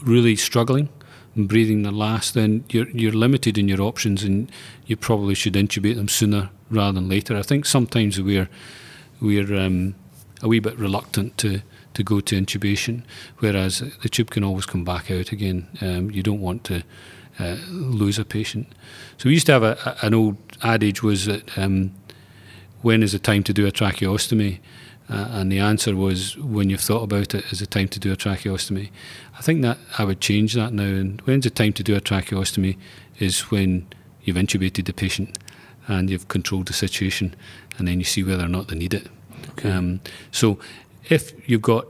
really 0.04 0.36
struggling 0.36 0.90
and 1.34 1.48
breathing 1.48 1.84
their 1.84 1.94
last, 1.94 2.34
then 2.34 2.66
you're 2.70 2.90
you're 2.90 3.14
limited 3.14 3.58
in 3.58 3.70
your 3.70 3.82
options, 3.82 4.22
and 4.22 4.52
you 4.86 4.98
probably 4.98 5.34
should 5.34 5.54
intubate 5.54 5.96
them 5.96 6.10
sooner 6.10 6.50
rather 6.70 7.00
than 7.00 7.08
later. 7.08 7.38
I 7.38 7.42
think 7.42 7.66
sometimes 7.66 8.20
we're 8.20 8.50
we're 9.22 9.56
um, 9.56 9.96
a 10.42 10.50
wee 10.50 10.60
bit 10.60 10.78
reluctant 10.78 11.38
to 11.38 11.62
to 11.94 12.04
go 12.04 12.20
to 12.20 12.36
intubation, 12.36 13.04
whereas 13.38 13.80
the 13.80 14.10
tube 14.10 14.30
can 14.30 14.44
always 14.44 14.66
come 14.66 14.84
back 14.84 15.10
out 15.10 15.32
again. 15.32 15.70
Um, 15.80 16.12
you 16.12 16.22
don't 16.22 16.42
want 16.42 16.66
to 16.66 16.84
uh, 17.40 17.58
lose 17.70 18.20
a 18.20 18.26
patient. 18.26 18.68
So 19.18 19.30
we 19.30 19.34
used 19.34 19.46
to 19.48 19.54
have 19.54 19.64
a, 19.64 19.78
a, 19.86 20.06
an 20.06 20.14
old 20.14 20.38
adage 20.64 21.04
was 21.04 21.26
that 21.26 21.58
um, 21.58 21.94
when 22.82 23.04
is 23.04 23.12
the 23.12 23.20
time 23.20 23.44
to 23.44 23.54
do 23.54 23.68
a 23.68 23.72
tracheostomy? 23.72 24.60
Uh, 25.10 25.28
and 25.32 25.52
the 25.52 25.60
answer 25.60 25.96
was 25.96 26.38
when 26.38 26.70
you've 26.70 26.82
thought 26.82 27.04
about 27.04 27.34
it 27.34 27.46
is 27.52 27.60
the 27.60 27.66
time 27.66 27.88
to 27.88 28.00
do 28.00 28.12
a 28.12 28.18
tracheostomy. 28.18 28.90
I 29.38 29.42
think 29.42 29.62
that 29.62 29.78
I 29.98 30.04
would 30.04 30.20
change 30.20 30.54
that 30.56 30.74
now. 30.74 30.84
And 30.84 31.22
when's 31.22 31.46
the 31.46 31.50
time 31.50 31.74
to 31.74 31.84
do 31.84 31.96
a 31.96 32.02
tracheostomy 32.02 32.78
is 33.20 33.52
when 33.52 33.88
you've 34.24 34.36
intubated 34.36 34.86
the 34.86 34.94
patient 34.94 35.38
and 35.88 36.10
you've 36.10 36.28
controlled 36.28 36.68
the 36.68 36.74
situation, 36.74 37.34
and 37.78 37.88
then 37.88 38.00
you 38.00 38.04
see 38.04 38.22
whether 38.22 38.44
or 38.44 38.50
not 38.50 38.68
they 38.68 38.76
need 38.76 38.94
it. 38.94 39.08
Okay. 39.52 39.72
Um, 39.72 40.02
so 40.32 40.60
if 41.10 41.32
you've 41.50 41.62
got 41.62 41.88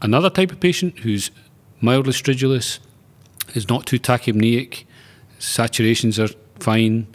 another 0.00 0.30
type 0.30 0.52
of 0.52 0.60
patient 0.60 1.00
who's 1.00 1.32
mildly 1.80 2.12
stridulous, 2.12 2.78
is 3.54 3.68
not 3.68 3.86
too 3.86 3.98
tachypneic, 3.98 4.84
saturations 5.40 6.22
are 6.22 6.32
fine, 6.60 7.08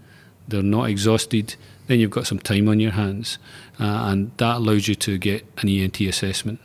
they're 0.47 0.61
not 0.61 0.89
exhausted, 0.89 1.55
then 1.87 1.99
you've 1.99 2.11
got 2.11 2.27
some 2.27 2.39
time 2.39 2.67
on 2.67 2.79
your 2.79 2.91
hands, 2.91 3.37
uh, 3.79 4.09
and 4.09 4.31
that 4.37 4.57
allows 4.57 4.87
you 4.87 4.95
to 4.95 5.17
get 5.17 5.45
an 5.59 5.69
ENT 5.69 6.01
assessment. 6.01 6.59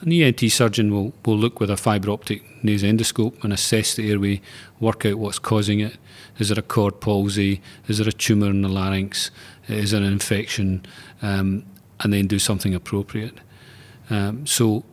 An 0.00 0.10
ENT 0.12 0.40
surgeon 0.50 0.92
will, 0.92 1.12
will 1.24 1.36
look 1.36 1.60
with 1.60 1.70
a 1.70 1.76
fibre 1.76 2.10
optic 2.10 2.42
nasendoscope 2.62 3.42
and 3.44 3.52
assess 3.52 3.94
the 3.94 4.10
airway, 4.10 4.40
work 4.80 5.06
out 5.06 5.18
what's 5.18 5.38
causing 5.38 5.80
it. 5.80 5.96
Is 6.38 6.48
there 6.48 6.58
a 6.58 6.62
cord 6.62 7.00
palsy? 7.00 7.60
Is 7.86 7.98
there 7.98 8.08
a 8.08 8.12
tumour 8.12 8.50
in 8.50 8.62
the 8.62 8.68
larynx? 8.68 9.30
Is 9.68 9.92
there 9.92 10.02
an 10.02 10.12
infection? 10.12 10.84
Um, 11.22 11.64
and 12.00 12.12
then 12.12 12.26
do 12.26 12.38
something 12.38 12.74
appropriate. 12.74 13.38
Um, 14.10 14.46
so, 14.46 14.84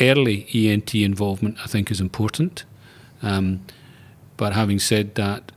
early 0.00 0.46
ENT 0.52 0.94
involvement, 0.94 1.58
I 1.62 1.66
think, 1.66 1.90
is 1.90 2.00
important. 2.00 2.64
Um, 3.22 3.64
but 4.36 4.52
having 4.52 4.78
said 4.78 5.14
that, 5.14 5.52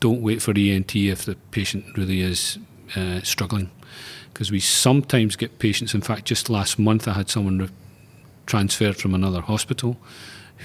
don't 0.00 0.20
wait 0.20 0.42
for 0.42 0.52
ENT 0.56 0.94
if 0.94 1.24
the 1.24 1.36
patient 1.50 1.96
really 1.96 2.20
is 2.20 2.58
uh, 2.94 3.20
struggling. 3.22 3.70
Because 4.32 4.50
we 4.50 4.60
sometimes 4.60 5.36
get 5.36 5.58
patients, 5.58 5.94
in 5.94 6.02
fact, 6.02 6.26
just 6.26 6.50
last 6.50 6.78
month 6.78 7.08
I 7.08 7.14
had 7.14 7.30
someone 7.30 7.58
re- 7.58 7.68
transferred 8.44 8.96
from 8.96 9.14
another 9.14 9.40
hospital 9.40 9.96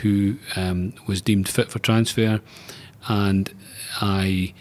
who 0.01 0.37
um, 0.55 0.93
was 1.07 1.21
deemed 1.21 1.47
fit 1.47 1.71
for 1.71 1.79
transfer, 1.79 2.41
and 3.07 3.53
I 4.01 4.53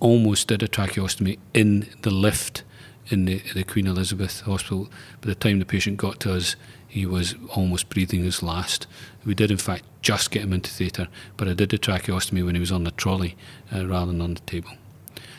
almost 0.00 0.48
did 0.48 0.62
a 0.62 0.68
tracheostomy 0.68 1.38
in 1.54 1.88
the 2.02 2.10
lift 2.10 2.64
in 3.08 3.24
the, 3.24 3.42
the 3.54 3.64
Queen 3.64 3.86
Elizabeth 3.86 4.40
Hospital. 4.40 4.84
By 5.20 5.28
the 5.28 5.34
time 5.34 5.58
the 5.58 5.64
patient 5.64 5.96
got 5.96 6.20
to 6.20 6.34
us, 6.34 6.56
he 6.92 7.06
was 7.06 7.34
almost 7.56 7.88
breathing 7.88 8.22
his 8.22 8.42
last. 8.42 8.86
We 9.24 9.34
did, 9.34 9.50
in 9.50 9.56
fact, 9.56 9.84
just 10.02 10.30
get 10.30 10.42
him 10.42 10.52
into 10.52 10.70
theatre, 10.70 11.08
but 11.38 11.48
I 11.48 11.54
did 11.54 11.70
the 11.70 11.78
tracheostomy 11.78 12.44
when 12.44 12.54
he 12.54 12.60
was 12.60 12.70
on 12.70 12.84
the 12.84 12.90
trolley 12.90 13.34
uh, 13.74 13.86
rather 13.86 14.12
than 14.12 14.20
on 14.20 14.34
the 14.34 14.40
table. 14.40 14.72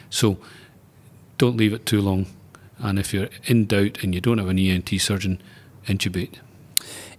So 0.10 0.40
don't 1.38 1.56
leave 1.56 1.72
it 1.72 1.86
too 1.86 2.02
long. 2.02 2.26
And 2.80 2.98
if 2.98 3.14
you're 3.14 3.30
in 3.46 3.68
doubt 3.68 4.04
and 4.04 4.16
you 4.16 4.20
don't 4.20 4.40
have 4.40 4.48
an 4.48 4.58
ENT 4.58 4.90
surgeon, 5.00 5.44
intubate. 5.86 6.40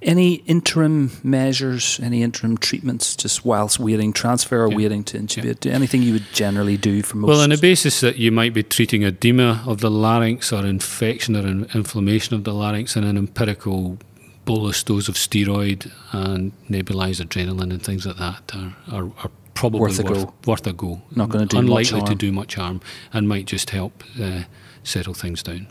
Any 0.02 0.34
interim 0.46 1.12
measures, 1.22 2.00
any 2.02 2.24
interim 2.24 2.58
treatments, 2.58 3.14
just 3.14 3.44
whilst 3.44 3.78
waiting 3.78 4.12
transfer 4.12 4.64
or 4.64 4.68
yeah. 4.68 4.76
waiting 4.76 5.04
to 5.04 5.18
intubate? 5.18 5.64
Yeah. 5.64 5.74
Anything 5.74 6.02
you 6.02 6.14
would 6.14 6.26
generally 6.32 6.76
do 6.76 7.04
for 7.04 7.18
most? 7.18 7.28
Well, 7.28 7.40
on 7.40 7.50
the 7.50 7.56
basis 7.56 8.00
that 8.00 8.16
you 8.16 8.32
might 8.32 8.52
be 8.52 8.64
treating 8.64 9.04
edema 9.04 9.62
of 9.64 9.80
the 9.80 9.92
larynx 9.92 10.52
or 10.52 10.66
infection 10.66 11.36
or 11.36 11.46
in 11.46 11.66
inflammation 11.72 12.34
of 12.34 12.42
the 12.42 12.52
larynx 12.52 12.96
and 12.96 13.06
an 13.06 13.16
empirical 13.16 13.96
bolus 14.44 14.82
dose 14.82 15.08
of 15.08 15.14
steroid 15.14 15.90
and 16.12 16.52
nebulized 16.68 17.24
adrenaline 17.24 17.72
and 17.72 17.82
things 17.82 18.06
like 18.06 18.16
that 18.16 18.54
are, 18.54 18.76
are, 18.92 19.10
are 19.22 19.30
probably 19.54 19.80
worth 19.80 20.00
a, 20.00 20.02
worth, 20.02 20.26
go. 20.26 20.34
worth 20.46 20.66
a 20.66 20.72
go. 20.72 21.02
Not 21.14 21.28
going 21.30 21.48
to 21.48 21.56
do 21.56 21.58
Unlikely 21.58 22.02
to 22.02 22.14
do 22.14 22.32
much 22.32 22.54
harm 22.56 22.80
and 23.12 23.28
might 23.28 23.46
just 23.46 23.70
help 23.70 24.04
uh, 24.20 24.42
settle 24.82 25.14
things 25.14 25.42
down. 25.42 25.68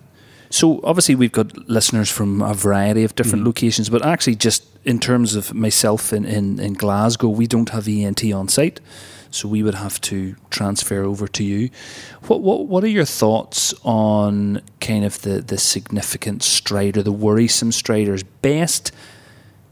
So 0.49 0.81
obviously 0.83 1.15
we've 1.15 1.31
got 1.31 1.67
listeners 1.67 2.11
from 2.11 2.41
a 2.41 2.53
variety 2.53 3.03
of 3.03 3.15
different 3.15 3.43
mm. 3.43 3.47
locations, 3.47 3.89
but 3.89 4.05
actually 4.05 4.35
just 4.35 4.63
in 4.85 4.99
terms 4.99 5.35
of 5.35 5.53
myself 5.53 6.13
in, 6.13 6.25
in, 6.25 6.59
in 6.59 6.73
Glasgow, 6.73 7.29
we 7.29 7.47
don't 7.47 7.69
have 7.69 7.87
ENT 7.87 8.23
on 8.31 8.47
site. 8.47 8.79
So 9.33 9.47
we 9.47 9.63
would 9.63 9.75
have 9.75 9.99
to 10.01 10.35
transfer 10.49 11.03
over 11.03 11.27
to 11.27 11.43
you. 11.43 11.69
What 12.27 12.41
what 12.41 12.67
what 12.67 12.83
are 12.83 12.87
your 12.87 13.05
thoughts 13.05 13.73
on 13.83 14.61
kind 14.79 15.05
of 15.05 15.21
the, 15.21 15.41
the 15.41 15.57
significant 15.57 16.41
stridor 16.41 16.97
or 16.97 17.03
the 17.03 17.11
worrisome 17.11 17.71
stridors? 17.71 18.23
Best 18.23 18.91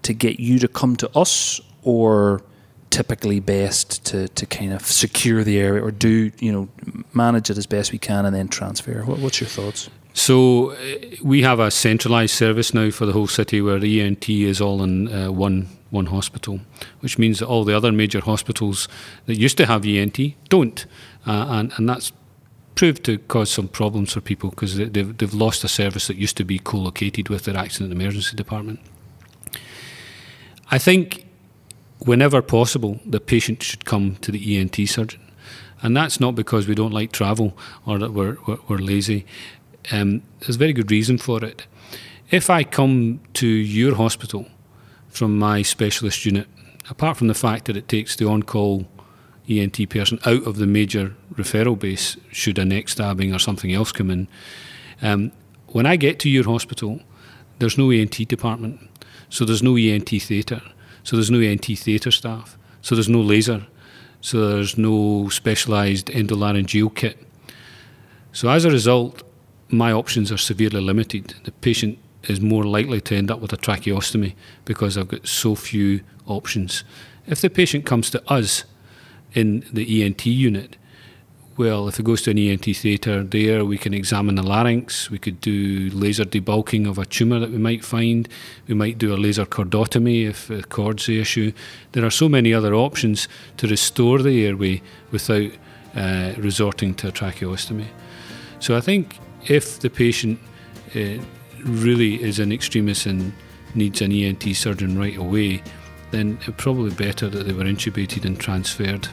to 0.04 0.14
get 0.14 0.40
you 0.40 0.60
to 0.60 0.68
come 0.68 0.96
to 0.96 1.10
us 1.18 1.62
or 1.84 2.42
typically 2.90 3.40
best 3.40 4.06
to, 4.06 4.28
to 4.30 4.46
kind 4.46 4.74
of 4.74 4.86
secure 4.86 5.44
the 5.44 5.60
area 5.60 5.82
or 5.82 5.92
do, 5.92 6.32
you 6.40 6.52
know, 6.52 6.68
manage 7.14 7.50
it 7.50 7.58
as 7.58 7.66
best 7.66 7.92
we 7.92 7.98
can 7.98 8.26
and 8.26 8.36
then 8.36 8.48
transfer? 8.48 9.04
What, 9.04 9.20
what's 9.20 9.40
your 9.40 9.48
thoughts? 9.48 9.90
So 10.14 10.72
uh, 10.72 10.76
we 11.24 11.42
have 11.42 11.60
a 11.60 11.72
centralised 11.72 12.36
service 12.36 12.74
now 12.74 12.92
for 12.92 13.06
the 13.06 13.14
whole 13.14 13.28
city 13.28 13.62
where 13.62 13.80
the 13.80 14.02
ENT 14.02 14.30
is 14.30 14.60
all 14.60 14.84
in 14.84 15.08
uh, 15.08 15.32
one 15.32 15.70
one 15.92 16.08
hospital, 16.08 16.60
which 17.02 17.20
means 17.20 17.40
that 17.40 17.48
all 17.48 17.64
the 17.64 17.76
other 17.76 17.92
major 17.92 18.22
hospitals 18.22 18.88
that 19.28 19.38
used 19.38 19.58
to 19.58 19.66
have 19.66 19.86
ENT 19.86 20.20
don't, 20.50 20.86
uh, 21.28 21.46
and 21.50 21.74
and 21.78 21.88
that's 21.88 22.12
proved 22.74 23.04
to 23.04 23.18
cause 23.18 23.52
some 23.52 23.68
problems 23.68 24.14
for 24.14 24.22
people 24.22 24.50
because 24.50 24.76
they've 24.78 25.18
they've 25.18 25.34
lost 25.34 25.64
a 25.64 25.68
service 25.68 26.08
that 26.08 26.18
used 26.18 26.38
to 26.38 26.44
be 26.44 26.58
co-located 26.58 27.30
with 27.30 27.44
their 27.44 27.58
accident 27.58 27.92
emergency 27.92 28.36
department. 28.36 28.80
I 30.72 30.78
think 30.80 31.28
whenever 32.00 32.42
possible, 32.42 33.00
the 33.06 33.20
patient 33.20 33.62
should 33.62 33.86
come 33.86 34.16
to 34.18 34.32
the 34.32 34.58
ENT 34.58 34.76
surgeon. 34.88 35.22
And 35.84 35.98
that's 35.98 36.20
not 36.20 36.36
because 36.36 36.68
we 36.68 36.76
don't 36.76 36.94
like 36.94 37.12
travel 37.12 37.58
or 37.86 37.98
that 38.00 38.14
we're, 38.14 38.38
we're, 38.48 38.58
we're 38.68 38.78
lazy. 38.78 39.26
Um, 39.92 40.22
there's 40.40 40.56
a 40.56 40.60
very 40.60 40.74
good 40.74 40.92
reason 40.92 41.18
for 41.18 41.44
it. 41.44 41.66
If 42.30 42.50
I 42.50 42.64
come 42.64 43.20
to 43.34 43.48
your 43.48 43.96
hospital 43.96 44.46
from 45.12 45.38
my 45.38 45.62
specialist 45.62 46.26
unit, 46.26 46.48
apart 46.90 47.18
from 47.18 47.28
the 47.28 47.34
fact 47.34 47.66
that 47.66 47.78
it 47.78 47.88
takes 47.88 48.16
the 48.16 48.28
on 48.28 48.44
call 48.44 48.88
ENT 49.50 49.90
person 49.90 50.20
out 50.26 50.46
of 50.48 50.58
the 50.58 50.66
major 50.66 51.16
referral 51.34 51.78
base 51.78 52.18
should 52.32 52.58
a 52.58 52.66
neck 52.66 52.90
stabbing 52.90 53.34
or 53.34 53.40
something 53.40 53.74
else 53.74 53.92
come 53.92 54.10
in, 54.10 54.28
um, 55.02 55.32
when 55.68 55.86
I 55.86 55.96
get 55.96 56.20
to 56.20 56.30
your 56.30 56.46
hospital, 56.46 57.02
there's 57.60 57.78
no 57.78 57.92
ENT 57.92 58.28
department, 58.28 58.90
so 59.30 59.46
there's 59.46 59.64
no 59.64 59.78
ENT 59.78 60.10
theatre, 60.10 60.62
so 61.04 61.16
there's 61.16 61.32
no 61.32 61.40
ENT 61.40 61.66
theatre 61.66 62.12
staff, 62.12 62.58
so 62.82 62.96
there's 62.96 63.10
no 63.10 63.22
laser, 63.22 63.68
so 64.22 64.50
there's 64.50 64.78
no 64.78 65.30
specialised 65.30 66.08
endolaryngeal 66.08 66.96
kit. 66.96 67.18
So 68.32 68.50
as 68.50 68.66
a 68.66 68.70
result, 68.70 69.24
my 69.70 69.92
options 69.92 70.32
are 70.32 70.38
severely 70.38 70.82
limited. 70.82 71.36
The 71.44 71.52
patient 71.52 71.98
is 72.24 72.42
more 72.42 72.64
likely 72.64 73.02
to 73.02 73.16
end 73.16 73.32
up 73.32 73.40
with 73.40 73.54
a 73.54 73.58
tracheostomy 73.58 74.36
because 74.66 74.98
I've 74.98 75.08
got 75.08 75.28
so 75.28 75.56
few 75.56 76.02
options. 76.28 76.84
If 77.28 77.42
the 77.42 77.50
patient 77.50 77.86
comes 77.86 78.10
to 78.12 78.32
us 78.32 78.64
in 79.34 79.66
the 79.72 80.04
ENT 80.04 80.26
unit, 80.26 80.78
well, 81.58 81.88
if 81.88 82.00
it 82.00 82.04
goes 82.04 82.22
to 82.24 82.32
an 82.32 82.38
ENT 82.38 82.64
theatre 82.64 83.24
there, 83.24 83.66
we 83.66 83.78
can 83.78 83.94
examine 83.94 84.36
the 84.36 84.44
larynx, 84.44 85.12
we 85.12 85.20
could 85.20 85.42
do 85.42 85.90
laser 85.92 86.24
debulking 86.24 86.90
of 86.90 86.98
a 86.98 87.06
tumour 87.06 87.40
that 87.40 87.52
we 87.52 87.58
might 87.58 87.84
find, 87.84 88.28
we 88.68 88.74
might 88.74 88.98
do 88.98 89.14
a 89.14 89.18
laser 89.18 89.46
cordotomy 89.46 90.28
if 90.28 90.48
the 90.48 90.64
cord's 90.64 91.06
the 91.06 91.20
issue. 91.20 91.52
There 91.92 92.06
are 92.06 92.12
so 92.12 92.30
many 92.30 92.54
other 92.54 92.74
options 92.74 93.28
to 93.58 93.68
restore 93.68 94.20
the 94.20 94.46
airway 94.46 94.82
without 95.12 95.52
uh, 95.96 96.34
resorting 96.38 96.96
to 96.96 97.10
a 97.10 97.12
tracheostomy. 97.12 97.88
So 98.60 98.78
I 98.78 98.82
think 98.82 99.20
if 99.46 99.80
the 99.80 99.90
patient 99.90 100.40
uh, 100.96 101.18
really 101.66 102.22
is 102.22 102.40
in 102.40 102.52
extremis 102.52 103.06
and 103.06 103.34
needs 103.76 104.02
an 104.02 104.12
ENT 104.12 104.44
surgeon 104.56 104.98
right 104.98 105.18
away, 105.18 105.64
then 106.12 106.38
it's 106.46 106.62
probably 106.62 106.92
better 106.92 107.30
that 107.30 107.44
they 107.44 107.54
were 107.54 107.64
intubated 107.64 108.26
and 108.26 108.40
transferred. 108.40 109.08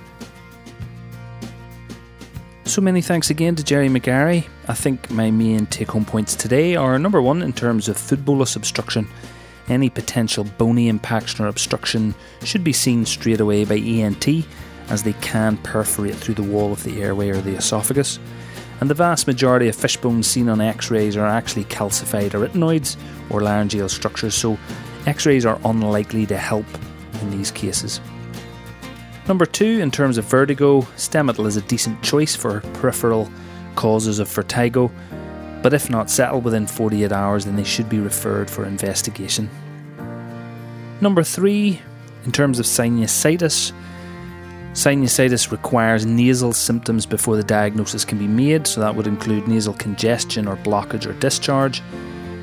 So 2.64 2.82
many 2.82 3.00
thanks 3.00 3.30
again 3.30 3.56
to 3.56 3.64
Gerry 3.64 3.88
McGarry. 3.88 4.46
I 4.68 4.74
think 4.74 5.10
my 5.10 5.30
main 5.30 5.66
take 5.66 5.90
home 5.90 6.04
points 6.04 6.34
today 6.34 6.76
are 6.76 6.98
number 6.98 7.22
one, 7.22 7.42
in 7.42 7.52
terms 7.52 7.88
of 7.88 7.96
food 7.96 8.24
bolus 8.24 8.56
obstruction, 8.56 9.08
any 9.68 9.88
potential 9.88 10.44
bony 10.44 10.88
impaction 10.88 11.44
or 11.44 11.48
obstruction 11.48 12.14
should 12.42 12.64
be 12.64 12.72
seen 12.72 13.06
straight 13.06 13.40
away 13.40 13.64
by 13.64 13.76
ENT 13.76 14.46
as 14.90 15.02
they 15.02 15.12
can 15.14 15.56
perforate 15.58 16.14
through 16.14 16.34
the 16.34 16.42
wall 16.42 16.72
of 16.72 16.82
the 16.84 17.00
airway 17.02 17.30
or 17.30 17.40
the 17.40 17.56
esophagus 17.56 18.18
and 18.80 18.88
the 18.88 18.94
vast 18.94 19.26
majority 19.26 19.68
of 19.68 19.76
fish 19.76 19.96
bones 19.96 20.26
seen 20.26 20.48
on 20.48 20.60
x 20.60 20.90
rays 20.90 21.16
are 21.16 21.26
actually 21.26 21.64
calcified 21.64 22.30
arytenoids 22.30 22.96
or 23.30 23.40
laryngeal 23.40 23.88
structures, 23.88 24.34
so 24.34 24.58
x 25.06 25.26
rays 25.26 25.44
are 25.44 25.60
unlikely 25.64 26.26
to 26.26 26.36
help 26.36 26.66
in 27.20 27.30
these 27.30 27.50
cases. 27.50 28.00
Number 29.26 29.44
two, 29.44 29.80
in 29.80 29.90
terms 29.90 30.16
of 30.16 30.24
vertigo, 30.24 30.82
Stemetil 30.96 31.46
is 31.46 31.56
a 31.56 31.62
decent 31.62 32.02
choice 32.02 32.34
for 32.34 32.60
peripheral 32.74 33.30
causes 33.74 34.18
of 34.18 34.28
vertigo, 34.28 34.90
but 35.62 35.74
if 35.74 35.90
not 35.90 36.10
settled 36.10 36.44
within 36.44 36.66
48 36.66 37.12
hours, 37.12 37.44
then 37.44 37.56
they 37.56 37.64
should 37.64 37.88
be 37.88 37.98
referred 37.98 38.50
for 38.50 38.64
investigation. 38.64 39.50
Number 41.00 41.22
three, 41.22 41.80
in 42.24 42.32
terms 42.32 42.58
of 42.58 42.66
sinusitis, 42.66 43.72
Sinusitis 44.72 45.50
requires 45.50 46.06
nasal 46.06 46.52
symptoms 46.52 47.06
before 47.06 47.36
the 47.36 47.42
diagnosis 47.42 48.04
can 48.04 48.18
be 48.18 48.28
made, 48.28 48.66
so 48.66 48.80
that 48.80 48.94
would 48.94 49.06
include 49.06 49.48
nasal 49.48 49.74
congestion 49.74 50.46
or 50.46 50.56
blockage 50.56 51.06
or 51.06 51.14
discharge. 51.14 51.82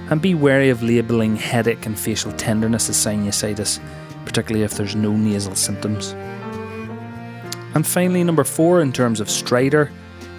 And 0.10 0.22
be 0.22 0.36
wary 0.36 0.70
of 0.70 0.84
labelling 0.84 1.36
headache 1.36 1.86
and 1.86 1.98
facial 1.98 2.32
tenderness 2.34 2.90
as 2.90 2.98
sinusitis, 2.98 3.80
particularly 4.26 4.64
if 4.64 4.74
there's 4.74 4.96
no 4.96 5.14
nasal 5.14 5.56
symptoms. 5.56 6.14
And 7.74 7.86
finally, 7.86 8.24
number 8.24 8.44
four, 8.44 8.82
in 8.82 8.92
terms 8.92 9.20
of 9.20 9.28
stridor, 9.28 9.92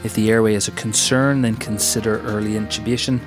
if 0.04 0.14
the 0.14 0.30
airway 0.30 0.54
is 0.54 0.68
a 0.68 0.72
concern, 0.72 1.42
then 1.42 1.56
consider 1.56 2.20
early 2.22 2.52
intubation. 2.52 3.20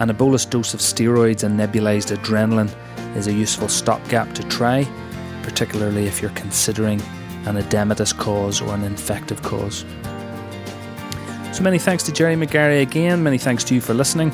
And 0.00 0.10
a 0.10 0.14
bolus 0.14 0.44
dose 0.44 0.74
of 0.74 0.80
steroids 0.80 1.44
and 1.44 1.58
nebulized 1.58 2.14
adrenaline 2.16 2.74
is 3.16 3.26
a 3.26 3.32
useful 3.32 3.68
stopgap 3.68 4.34
to 4.34 4.42
try, 4.44 4.86
particularly 5.42 6.06
if 6.06 6.20
you're 6.20 6.30
considering 6.32 7.00
an 7.46 7.56
edematous 7.56 8.16
cause 8.16 8.60
or 8.60 8.74
an 8.74 8.84
infective 8.84 9.42
cause. 9.42 9.84
So 11.52 11.62
many 11.62 11.78
thanks 11.78 12.02
to 12.04 12.12
Gerry 12.12 12.36
McGarry 12.36 12.82
again. 12.82 13.22
Many 13.22 13.38
thanks 13.38 13.64
to 13.64 13.74
you 13.74 13.80
for 13.80 13.94
listening. 13.94 14.32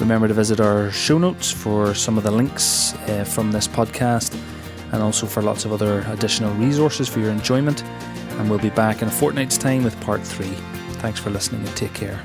Remember 0.00 0.28
to 0.28 0.34
visit 0.34 0.60
our 0.60 0.90
show 0.90 1.18
notes 1.18 1.50
for 1.50 1.94
some 1.94 2.16
of 2.18 2.24
the 2.24 2.30
links 2.30 2.94
uh, 3.08 3.24
from 3.24 3.50
this 3.52 3.66
podcast 3.66 4.38
and 4.92 5.02
also 5.02 5.26
for 5.26 5.42
lots 5.42 5.64
of 5.64 5.72
other 5.72 6.04
additional 6.08 6.52
resources 6.54 7.08
for 7.08 7.20
your 7.20 7.30
enjoyment. 7.30 7.84
And 8.38 8.48
we'll 8.48 8.58
be 8.58 8.70
back 8.70 9.02
in 9.02 9.08
a 9.08 9.10
fortnight's 9.10 9.58
time 9.58 9.82
with 9.82 10.00
part 10.00 10.22
three. 10.22 10.54
Thanks 11.00 11.18
for 11.18 11.30
listening 11.30 11.66
and 11.66 11.76
take 11.76 11.94
care. 11.94 12.22